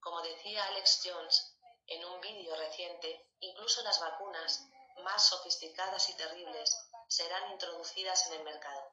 [0.00, 1.56] Como decía Alex Jones
[1.86, 4.64] en un vídeo reciente, incluso las vacunas
[5.02, 6.76] más sofisticadas y terribles
[7.08, 8.91] serán introducidas en el mercado.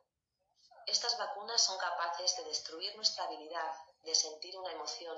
[0.87, 3.73] Estas vacunas son capaces de destruir nuestra habilidad
[4.03, 5.17] de sentir una emoción,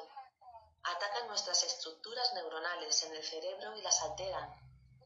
[0.84, 4.50] atacan nuestras estructuras neuronales en el cerebro y las alteran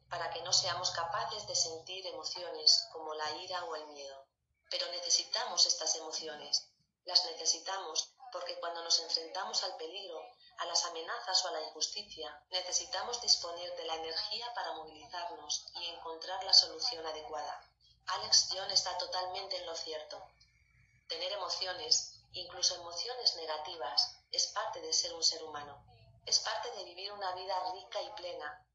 [0.09, 4.25] para que no seamos capaces de sentir emociones como la ira o el miedo.
[4.69, 6.69] Pero necesitamos estas emociones,
[7.05, 10.21] las necesitamos porque cuando nos enfrentamos al peligro,
[10.57, 15.85] a las amenazas o a la injusticia, necesitamos disponer de la energía para movilizarnos y
[15.85, 17.61] encontrar la solución adecuada.
[18.07, 20.21] Alex John está totalmente en lo cierto.
[21.07, 25.85] Tener emociones, incluso emociones negativas, es parte de ser un ser humano.
[26.25, 28.65] Es parte de vivir una vida rica y plena.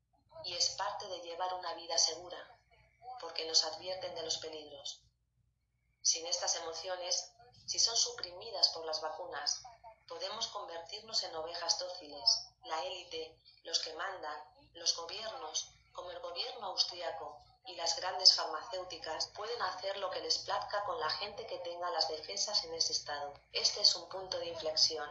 [0.45, 2.39] Y es parte de llevar una vida segura,
[3.21, 5.01] porque nos advierten de los peligros.
[6.03, 7.33] Sin estas emociones,
[7.67, 9.63] si son suprimidas por las vacunas,
[10.09, 12.47] podemos convertirnos en ovejas dóciles.
[12.65, 14.41] La élite, los que mandan,
[14.75, 20.39] los gobiernos, como el gobierno austriaco y las grandes farmacéuticas, pueden hacer lo que les
[20.39, 23.33] plazca con la gente que tenga las defensas en ese estado.
[23.53, 25.09] Este es un punto de inflexión.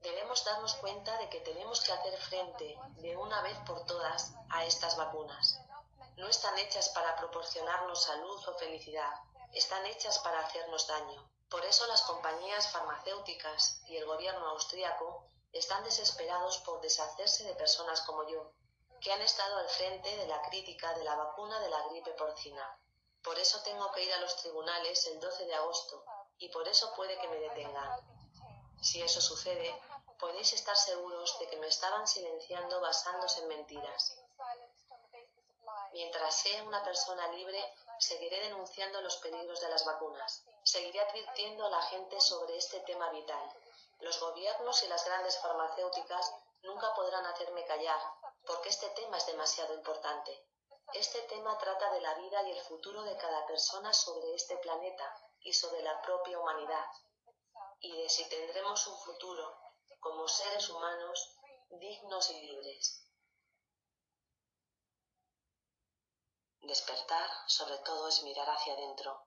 [0.00, 4.64] Debemos darnos cuenta de que tenemos que hacer frente, de una vez por todas, a
[4.64, 5.60] estas vacunas.
[6.16, 9.12] No están hechas para proporcionarnos salud o felicidad,
[9.52, 15.84] están hechas para hacernos daño Por eso las compañías farmacéuticas y el gobierno austríaco están
[15.84, 18.52] desesperados por deshacerse de personas como yo,
[19.04, 22.80] que han estado al frente de la crítica de la vacuna de la gripe porcina.
[23.22, 26.02] Por eso tengo que ir a los tribunales el 12 de agosto,
[26.38, 28.00] y por eso puede que me detengan.
[28.80, 29.78] Si eso sucede,
[30.18, 34.16] podéis estar seguros de que me estaban silenciando basándose en mentiras.
[35.92, 37.62] Mientras sea una persona libre,
[37.98, 40.44] seguiré denunciando los peligros de las vacunas.
[40.62, 43.52] Seguiré advirtiendo a la gente sobre este tema vital.
[44.00, 48.00] Los gobiernos y las grandes farmacéuticas nunca podrán hacerme callar,
[48.46, 50.48] porque este tema es demasiado importante.
[50.92, 55.14] Este tema trata de la vida y el futuro de cada persona sobre este planeta
[55.40, 56.86] y sobre la propia humanidad,
[57.80, 59.60] y de si tendremos un futuro
[60.00, 61.36] como seres humanos
[61.70, 63.00] dignos y libres.
[66.60, 69.26] Despertar, sobre todo, es mirar hacia adentro,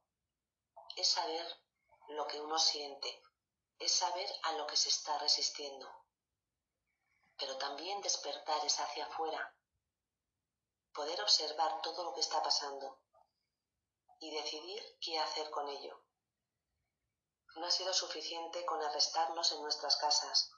[0.95, 1.45] es saber
[2.09, 3.22] lo que uno siente,
[3.77, 5.88] es saber a lo que se está resistiendo.
[7.38, 9.55] Pero también despertar es hacia afuera,
[10.93, 12.99] poder observar todo lo que está pasando
[14.19, 16.01] y decidir qué hacer con ello.
[17.55, 20.51] No ha sido suficiente con arrestarnos en nuestras casas,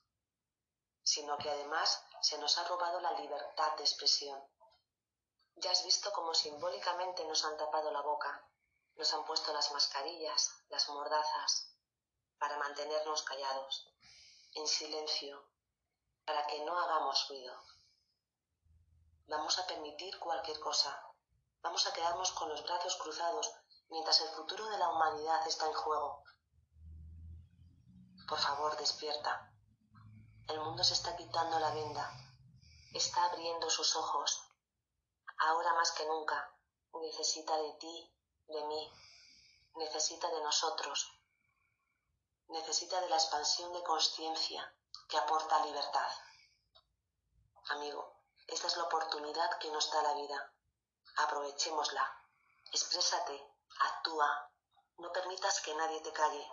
[1.04, 4.42] sino que además se nos ha robado la libertad de expresión.
[5.56, 8.48] Ya has visto cómo simbólicamente nos han tapado la boca,
[8.96, 11.76] nos han puesto las mascarillas, las mordazas,
[12.38, 13.94] para mantenernos callados,
[14.54, 15.49] en silencio,
[16.30, 17.56] para que no hagamos ruido.
[19.30, 20.92] Vamos a permitir cualquier cosa.
[21.64, 23.52] Vamos a quedarnos con los brazos cruzados
[23.90, 26.24] mientras el futuro de la humanidad está en juego.
[28.28, 29.52] Por favor, despierta.
[30.48, 32.12] El mundo se está quitando la venda.
[32.94, 34.44] Está abriendo sus ojos
[35.40, 36.56] ahora más que nunca,
[36.94, 38.14] necesita de ti,
[38.50, 38.94] de mí,
[39.78, 41.12] necesita de nosotros,
[42.50, 44.76] necesita de la expansión de conciencia
[45.08, 46.12] que aporta libertad.
[47.70, 50.54] Amigo, esta es la oportunidad que nos da la vida.
[51.18, 52.24] Aprovechémosla.
[52.72, 53.48] Exprésate,
[53.80, 54.52] actúa,
[54.98, 56.48] no permitas que nadie te calle.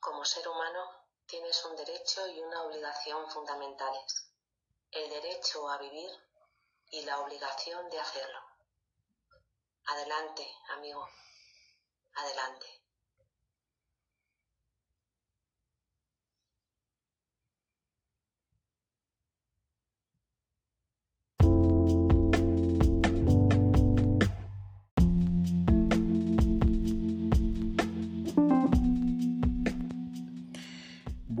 [0.00, 4.30] Como ser humano, tienes un derecho y una obligación fundamentales.
[4.90, 6.10] El derecho a vivir
[6.90, 8.40] y la obligación de hacerlo.
[9.86, 11.08] Adelante, amigo.
[12.14, 12.81] Adelante.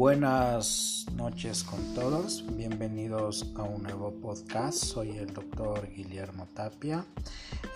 [0.02, 7.06] Buenas noches con todos, bienvenidos a un nuevo podcast, soy el doctor Guillermo Tapia.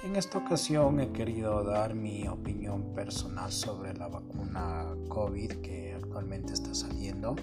[0.02, 6.52] En esta ocasión he querido dar mi opinión personal sobre la vacuna COVID que actualmente
[6.52, 7.36] está saliendo.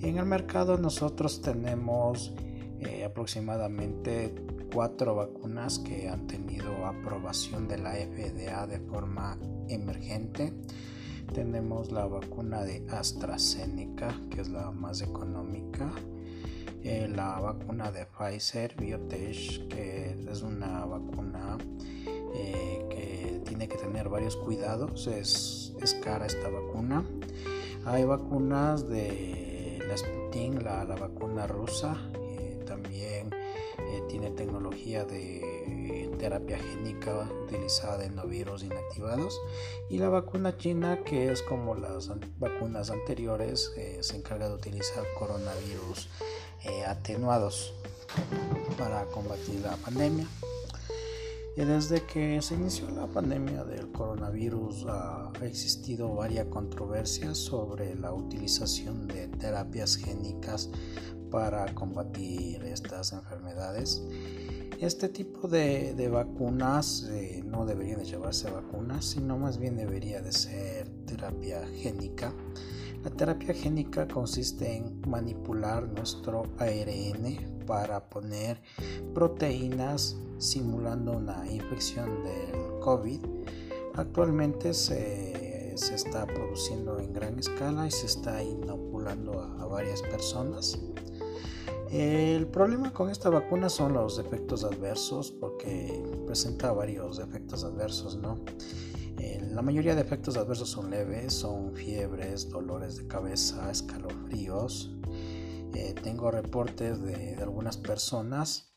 [0.00, 2.32] En el mercado nosotros tenemos
[2.78, 4.32] eh, aproximadamente
[4.72, 9.36] cuatro vacunas que han tenido aprobación de la FDA de forma
[9.68, 10.54] emergente
[11.32, 15.90] tenemos la vacuna de AstraZeneca, que es la más económica.
[16.82, 21.58] Eh, la vacuna de Pfizer Biotech, que es una vacuna
[22.34, 25.06] eh, que tiene que tener varios cuidados.
[25.06, 27.04] Es, es, cara esta vacuna.
[27.84, 31.96] Hay vacunas de la Sputnik, la, la vacuna rusa.
[32.68, 33.30] Eh, también
[34.08, 39.40] tiene tecnología de terapia génica utilizada en virus inactivados.
[39.88, 45.04] Y la vacuna china que es como las vacunas anteriores eh, se encarga de utilizar
[45.18, 46.08] coronavirus
[46.64, 47.72] eh, atenuados
[48.78, 50.26] para combatir la pandemia.
[51.56, 59.08] Desde que se inició la pandemia del coronavirus ha existido varias controversias sobre la utilización
[59.08, 60.70] de terapias génicas
[61.30, 64.02] para combatir estas enfermedades.
[64.80, 70.30] Este tipo de, vacunas eh, no deberían de llevarse vacunas, sino más bien debería de
[70.30, 72.32] ser terapia génica.
[73.02, 78.60] La terapia génica consiste en manipular nuestro ARN para poner
[79.14, 83.20] proteínas simulando una infección del COVID.
[83.94, 90.78] Actualmente se, está produciendo en gran escala y se está inoculando a varias personas.
[91.90, 98.44] El problema con esta vacuna son los efectos adversos porque presenta varios efectos adversos, ¿no?
[99.18, 104.92] Eh, la mayoría de efectos adversos son leves, son fiebres, dolores de cabeza, escalofríos.
[105.74, 108.70] Eh, tengo reportes de, algunas personas,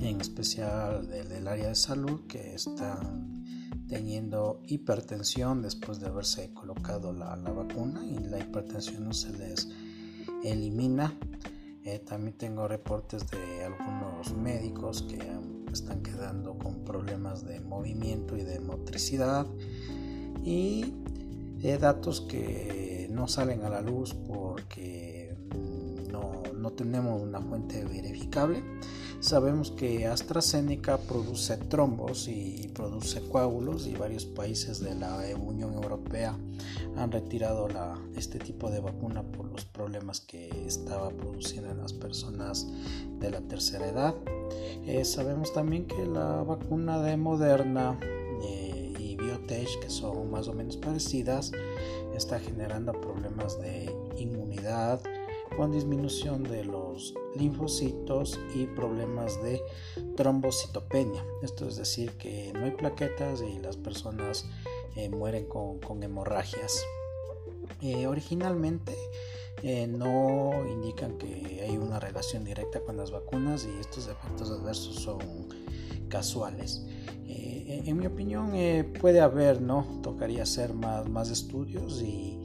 [0.00, 3.44] en especial del, área de salud, que están
[3.88, 9.68] teniendo hipertensión después de haberse colocado la, la vacuna y la hipertensión no se les
[10.44, 11.16] elimina.
[11.86, 15.20] Eh, también tengo reportes de algunos médicos que
[15.72, 19.46] están quedando con problemas de movimiento y de motricidad.
[20.42, 20.94] Y
[21.62, 25.36] eh, datos que no salen a la luz porque
[26.10, 28.64] no, no tenemos una fuente verificable
[29.20, 36.36] Sabemos que AstraZeneca produce trombos y produce coágulos y varios países de la Unión Europea
[36.96, 37.68] han retirado
[38.16, 42.66] este tipo de vacuna por los problemas que estaba produciendo en las personas
[43.18, 44.14] de la tercera edad.
[44.86, 47.98] Eh, sabemos también que la vacuna de Moderna
[48.42, 51.52] eh, y Biotech, que son más o menos parecidas,
[52.14, 55.00] está generando problemas de inmunidad,
[55.56, 59.62] con disminución de los linfocitos y problemas de
[60.16, 61.24] trombocitopenia.
[61.42, 64.46] Esto es decir, que no hay plaquetas y las personas
[64.94, 66.84] eh, mueren con, hemorragias.
[67.80, 68.94] Eh, originalmente
[69.62, 74.96] eh, no indican que hay una relación directa con las vacunas y estos efectos adversos
[74.96, 75.18] son
[76.08, 76.86] casuales.
[77.26, 78.52] en mi opinión
[79.00, 80.00] puede haber, ¿no?
[80.02, 82.35] Tocaría hacer más, más estudios y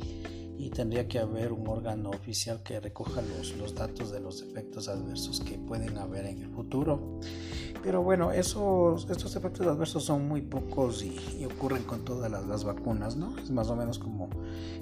[0.73, 5.41] tendría que haber un órgano oficial que recoja los, los datos de los efectos adversos
[5.41, 7.19] que pueden haber en el futuro.
[7.83, 13.15] Pero bueno, esos, estos efectos adversos son muy pocos y, ocurren con todas las, vacunas,
[13.15, 13.37] ¿no?
[13.39, 14.29] Es más o menos como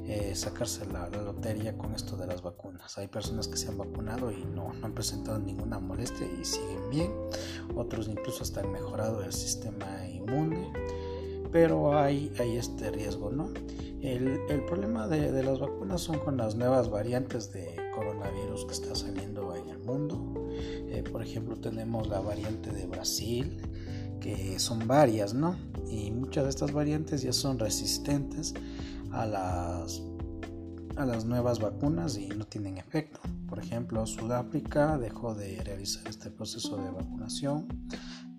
[0.06, 2.98] eh, sacarse la, lotería con esto de las vacunas.
[2.98, 6.90] Hay personas que se han vacunado y no, no han presentado ninguna molestia y siguen
[6.90, 7.12] bien.
[7.76, 10.74] Otros incluso hasta han mejorado el sistema inmune.
[11.52, 13.50] Pero hay, hay este riesgo, ¿no?
[14.02, 19.54] El, problema de, las vacunas son con las nuevas variantes de coronavirus que está saliendo
[19.56, 20.48] en el mundo.
[20.52, 23.62] Eh, por ejemplo, tenemos la variante de Brasil,
[24.22, 25.58] que son varias, ¿no?
[25.90, 28.54] Y muchas de estas variantes ya son resistentes
[29.12, 30.02] a las,
[30.96, 33.20] a las nuevas vacunas y no tienen efecto.
[33.50, 37.68] Por ejemplo, Sudáfrica dejó de realizar este proceso de vacunación.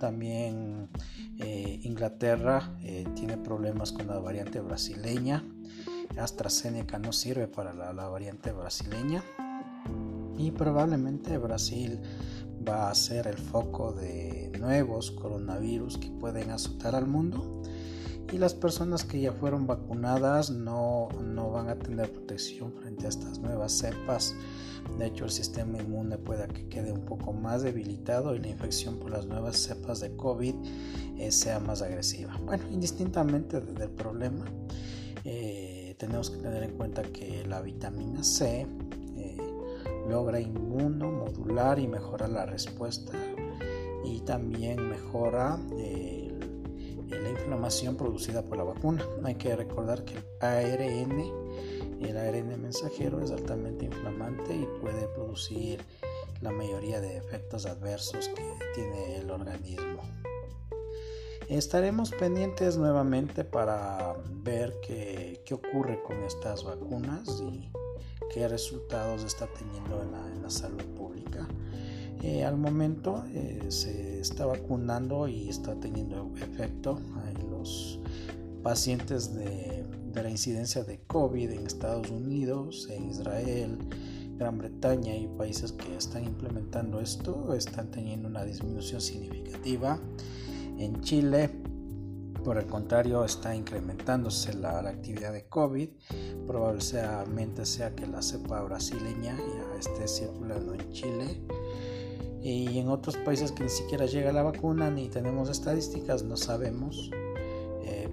[0.01, 0.89] También
[1.39, 5.44] eh, Inglaterra eh, tiene problemas con la variante brasileña.
[6.18, 9.22] AstraZeneca no sirve para la, variante brasileña.
[10.39, 12.01] Y probablemente Brasil
[12.66, 17.62] va a ser el foco de nuevos coronavirus que pueden azotar al mundo
[18.32, 23.09] y las personas que ya fueron vacunadas no, no, van a tener protección frente a
[23.10, 24.35] estas nuevas cepas
[25.01, 28.98] de hecho, el sistema inmune pueda que quede un poco más debilitado y la infección
[28.98, 30.55] por las nuevas cepas de COVID
[31.16, 32.36] eh, sea más agresiva.
[32.44, 34.44] Bueno, indistintamente del problema,
[35.24, 38.66] eh, tenemos que tener en cuenta que la vitamina C
[39.16, 39.36] eh,
[40.09, 43.12] logra inmunomodular y mejorar la respuesta
[44.05, 45.59] y también mejora
[47.09, 49.05] la inflamación producida por la vacuna.
[49.24, 51.49] Hay que recordar que el ARN
[52.05, 55.85] el ARN mensajero es altamente inflamante y puede producir
[56.40, 58.43] la mayoría de efectos adversos que
[58.74, 60.02] tiene el organismo.
[61.48, 64.14] Estaremos pendientes nuevamente para
[64.44, 67.68] ver qué, ocurre con estas vacunas y
[68.32, 71.48] qué resultados está teniendo en la, salud pública.
[72.22, 77.98] Eh, al momento eh, se está vacunando y está teniendo efecto en los
[78.62, 83.78] pacientes de de la incidencia de COVID en Estados Unidos, en Israel,
[84.41, 90.01] Gran Bretaña y países que están implementando esto están teniendo una disminución significativa.
[90.78, 91.51] En Chile,
[92.43, 95.91] por el contrario, está incrementándose la, actividad de COVID.
[96.47, 101.43] Probablemente sea que la cepa brasileña ya esté circulando en Chile.
[102.41, 107.11] Y en otros países que ni siquiera llega la vacuna ni tenemos estadísticas, no sabemos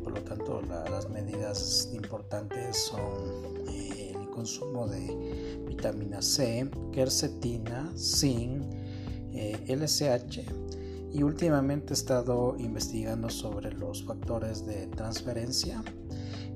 [0.04, 8.64] por lo tanto las medidas importantes son eh, el consumo de vitamina C, quercetina, zinc,
[9.68, 10.46] LSH eh,
[11.14, 15.84] y últimamente he estado investigando sobre los factores de transferencia.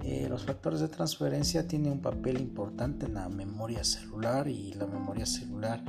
[0.04, 4.88] Eh, los factores de transferencia tienen un papel importante en la memoria celular y la
[4.88, 5.84] memoria celular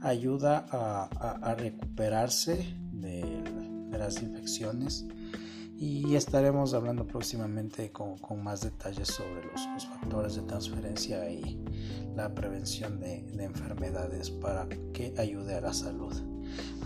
[0.00, 3.22] ayuda a, recuperarse de
[3.96, 5.06] las infecciones
[5.82, 11.60] y estaremos hablando próximamente con, más detalles sobre los, factores de transferencia y
[12.14, 16.14] la prevención de, de enfermedades para que ayude a la salud.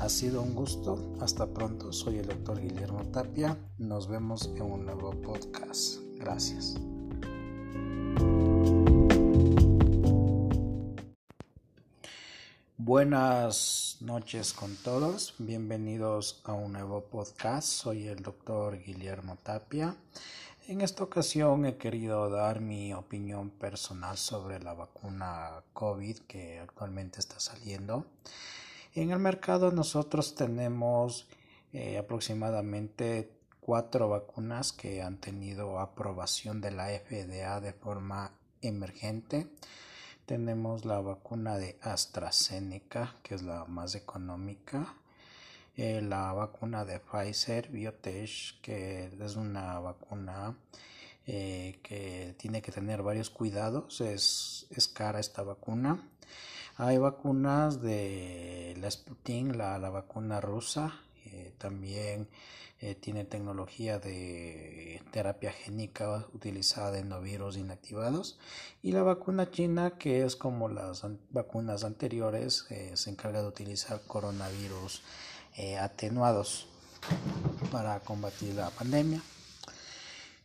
[0.01, 4.86] Ha sido un gusto, hasta pronto, soy el doctor Guillermo Tapia, nos vemos en un
[4.86, 6.01] nuevo podcast.
[6.18, 6.81] Gracias.
[12.78, 17.66] Buenas noches con todos, bienvenidos a un nuevo podcast.
[17.66, 19.97] Soy el doctor Guillermo Tapia.
[20.69, 27.19] En esta ocasión he querido dar mi opinión personal sobre la vacuna COVID que actualmente
[27.19, 28.05] está saliendo.
[28.94, 31.28] En el mercado nosotros tenemos
[31.73, 39.47] eh, aproximadamente cuatro vacunas que han tenido aprobación de la FDA de forma emergente.
[40.27, 44.97] Tenemos la vacuna de AstraZeneca, que es la más económica.
[45.77, 50.57] Eh, la vacuna de Pfizer Biotech, que es una vacuna
[51.28, 54.01] eh, que tiene que tener varios cuidados.
[54.01, 56.03] Es, es cara esta vacuna.
[56.77, 61.06] Hay vacunas de la Sputnik, la, la vacuna rusa.
[61.32, 62.28] Eh, también
[62.81, 68.39] eh, tiene tecnología de terapia génica utilizada en virus inactivados
[68.82, 74.01] y la vacuna china que es como las vacunas anteriores eh, se encarga de utilizar
[74.07, 75.03] coronavirus
[75.81, 76.66] atenuados
[77.73, 79.23] para combatir la pandemia.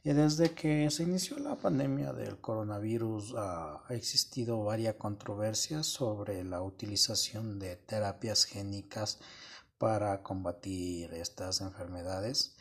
[0.06, 7.60] Desde que se inició la pandemia del coronavirus ha existido varias controversias sobre la utilización
[7.60, 9.20] de terapias génicas
[9.82, 12.56] para combatir estas enfermedades.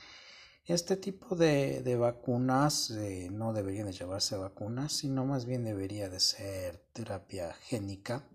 [0.65, 6.19] Este tipo de, vacunas eh, no deberían de llevarse vacunas, sino más bien debería de
[6.19, 8.27] ser terapia génica.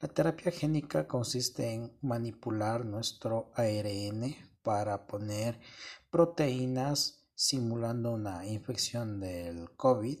[0.00, 5.58] La terapia génica consiste en manipular nuestro ARN para poner
[6.12, 10.20] proteínas simulando una infección del COVID.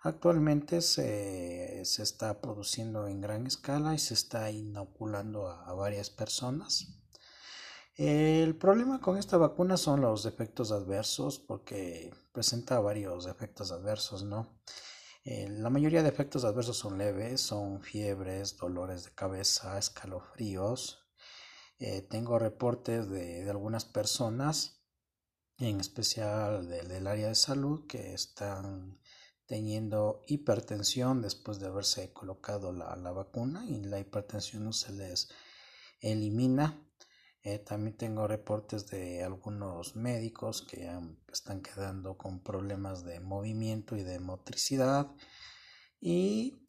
[0.00, 6.99] Actualmente se, está produciendo en gran escala y se está inoculando a varias personas.
[8.02, 14.58] El problema con esta vacuna son los efectos adversos porque presenta varios efectos adversos, ¿no?
[15.22, 21.10] Eh, la mayoría de efectos adversos son leves, son fiebres, dolores de cabeza, escalofríos.
[21.78, 24.82] Eh, tengo reportes de, algunas personas,
[25.58, 28.98] en especial del, área de salud, que están
[29.44, 35.28] teniendo hipertensión después de haberse colocado la, la vacuna y la hipertensión no se les
[36.00, 36.86] elimina
[37.42, 40.90] eh, también tengo reportes de algunos médicos que
[41.32, 45.06] están quedando con problemas de movimiento y de motricidad
[46.02, 46.66] y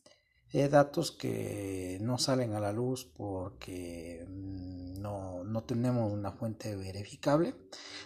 [0.54, 6.76] eh, datos que no salen a la luz porque mm, no, no, tenemos una fuente
[6.78, 7.54] verificable.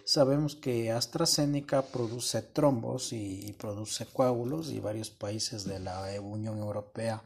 [0.04, 7.24] Sabemos que AstraZeneca produce trombos y produce coágulos y varios países de la Unión Europea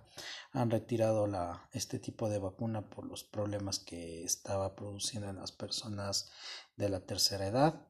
[0.51, 5.51] han retirado la, este tipo de vacuna por los problemas que estaba produciendo en las
[5.51, 6.31] personas
[6.75, 7.87] de la tercera edad.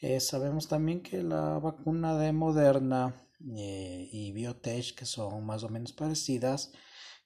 [0.00, 3.14] Eh, sabemos también que la vacuna de Moderna
[3.56, 6.72] eh, y Biotech, que son más o menos parecidas,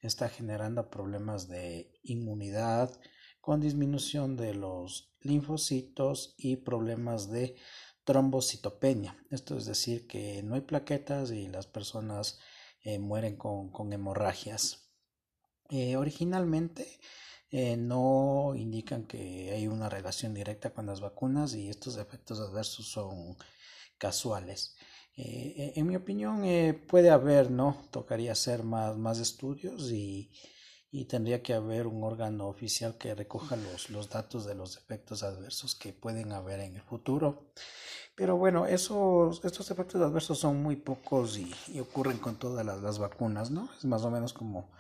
[0.01, 2.91] está generando problemas de inmunidad
[3.41, 7.57] con disminución de los linfocitos y problemas de
[8.05, 9.17] trombocitopenia.
[9.31, 12.39] Esto es decir, que no hay plaquetas y las personas
[12.83, 14.91] eh, mueren con, hemorragias.
[15.69, 16.99] Eh, originalmente
[17.51, 22.87] eh, no indican que hay una relación directa con las vacunas y estos efectos adversos
[22.87, 23.37] son
[23.99, 24.77] casuales.
[25.17, 26.45] en mi opinión
[26.89, 27.77] puede haber, ¿no?
[27.91, 30.31] Tocaría hacer más, más estudios y,
[30.93, 35.23] y tendría que haber un órgano oficial que recoja los, los datos de los efectos
[35.23, 37.53] adversos que pueden haber en el futuro.
[38.15, 43.51] Pero bueno, esos, estos efectos adversos son muy pocos y, ocurren con todas las, vacunas,
[43.51, 43.71] ¿no?
[43.79, 44.71] Es más o menos como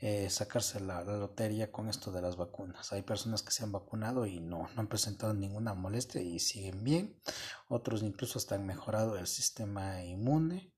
[0.00, 2.92] eh, sacarse la, lotería con esto de las vacunas.
[2.92, 6.82] Hay personas que se han vacunado y no, no han presentado ninguna molestia y siguen
[6.82, 7.20] bien.
[7.68, 10.72] Otros incluso hasta han mejorado el sistema inmune.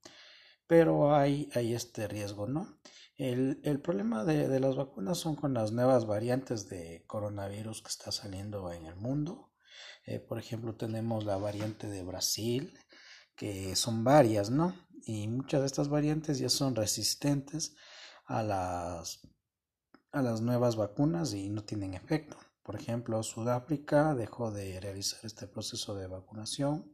[0.66, 2.78] Pero hay, hay este riesgo, ¿no?
[3.16, 7.88] El, el problema de, de las vacunas son con las nuevas variantes de coronavirus que
[7.88, 9.49] está saliendo en el mundo
[10.06, 12.78] eh, por ejemplo, tenemos la variante de Brasil,
[13.36, 14.74] que son varias, ¿no?
[15.04, 17.74] Y muchas de estas variantes ya son resistentes
[18.26, 19.20] a las,
[20.12, 22.36] a las nuevas vacunas y no tienen efecto.
[22.62, 26.92] Por ejemplo, Sudáfrica dejó de realizar este proceso de vacunación.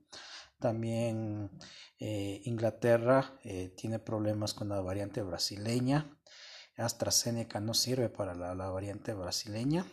[0.58, 1.50] También
[1.98, 6.18] eh, Inglaterra eh, tiene problemas con la variante brasileña.
[6.76, 9.84] AstraZeneca no sirve para la variante brasileña.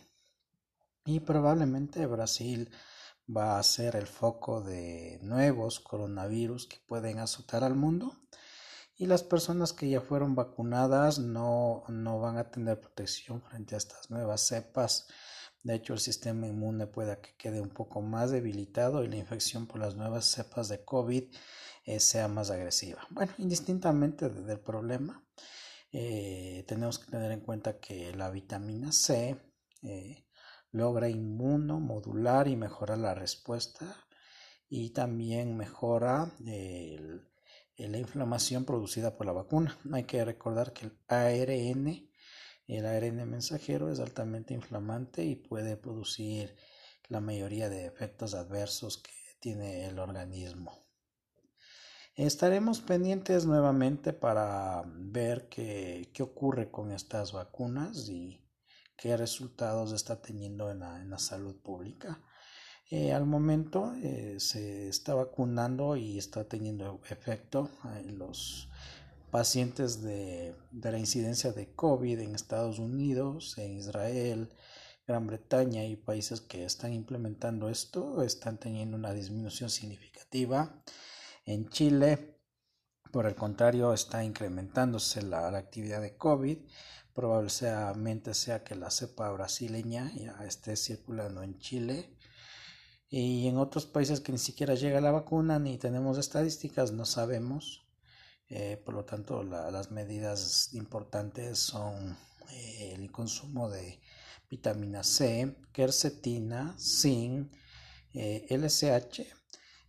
[1.06, 2.70] Y probablemente Brasil
[3.28, 8.18] va a ser el foco de nuevos coronavirus que pueden azotar al mundo
[8.96, 13.78] y las personas que ya fueron vacunadas no, no van a tener protección frente a
[13.78, 15.08] estas nuevas cepas.
[15.64, 19.66] De hecho, el sistema inmune puede que quede un poco más debilitado y la infección
[19.66, 21.24] por las nuevas cepas de COVID
[21.86, 23.08] eh, sea más agresiva.
[23.10, 25.26] Bueno, indistintamente del problema,
[25.92, 29.38] eh, tenemos que tener en cuenta que la vitamina C
[29.82, 30.26] eh,
[30.74, 33.96] logra inmunomodular y mejorar la respuesta
[34.68, 36.34] y también mejora
[37.78, 39.78] la inflamación producida por la vacuna.
[39.94, 42.10] Hay que recordar que el ARN,
[42.68, 46.56] el ARN mensajero es altamente inflamante y puede producir
[47.08, 50.84] la mayoría de efectos adversos que tiene el organismo.
[52.16, 58.43] Estaremos pendientes nuevamente para ver qué, ocurre con estas vacunas y
[58.98, 62.22] qué resultados está teniendo en la, salud pública.
[62.90, 67.70] Eh, al momento eh, se está vacunando y está teniendo efecto
[68.06, 68.70] en los
[69.32, 74.50] pacientes de, de, la incidencia de COVID en Estados Unidos, en Israel,
[75.06, 80.82] Gran Bretaña y países que están implementando esto están teniendo una disminución significativa.
[81.46, 82.40] En Chile,
[83.12, 86.58] por el contrario, está incrementándose la, actividad de COVID.
[87.14, 92.18] Probablemente sea que la cepa brasileña ya esté circulando en Chile.
[93.10, 97.88] Y en otros países que ni siquiera llega la vacuna ni tenemos estadísticas, no sabemos.
[98.50, 102.18] Eh, por lo tanto, las medidas importantes son
[102.52, 104.00] eh, el consumo de
[104.50, 107.52] vitamina C, quercetina, zinc,
[108.14, 108.48] eh,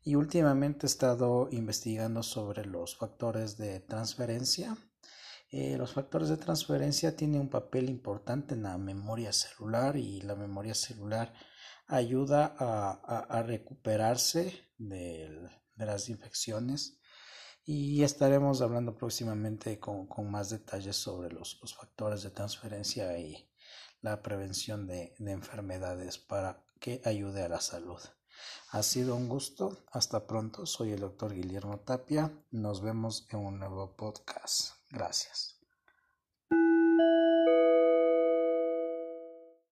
[0.02, 4.76] y últimamente he estado investigando sobre los factores de transferencia.
[5.56, 10.34] Eh, los factores de transferencia tienen un papel importante en la memoria celular y la
[10.34, 11.32] memoria celular
[11.86, 16.98] ayuda a, recuperarse de, las infecciones
[17.64, 23.48] y estaremos hablando próximamente con, más detalles sobre los, factores de transferencia y
[24.00, 28.00] la prevención de enfermedades para que ayude a la salud.
[28.70, 29.84] Ha sido un gusto.
[29.92, 30.66] Hasta pronto.
[30.66, 32.32] Soy el doctor Guillermo Tapia.
[32.50, 34.83] Nos vemos en un nuevo podcast.
[34.94, 35.53] Gracias.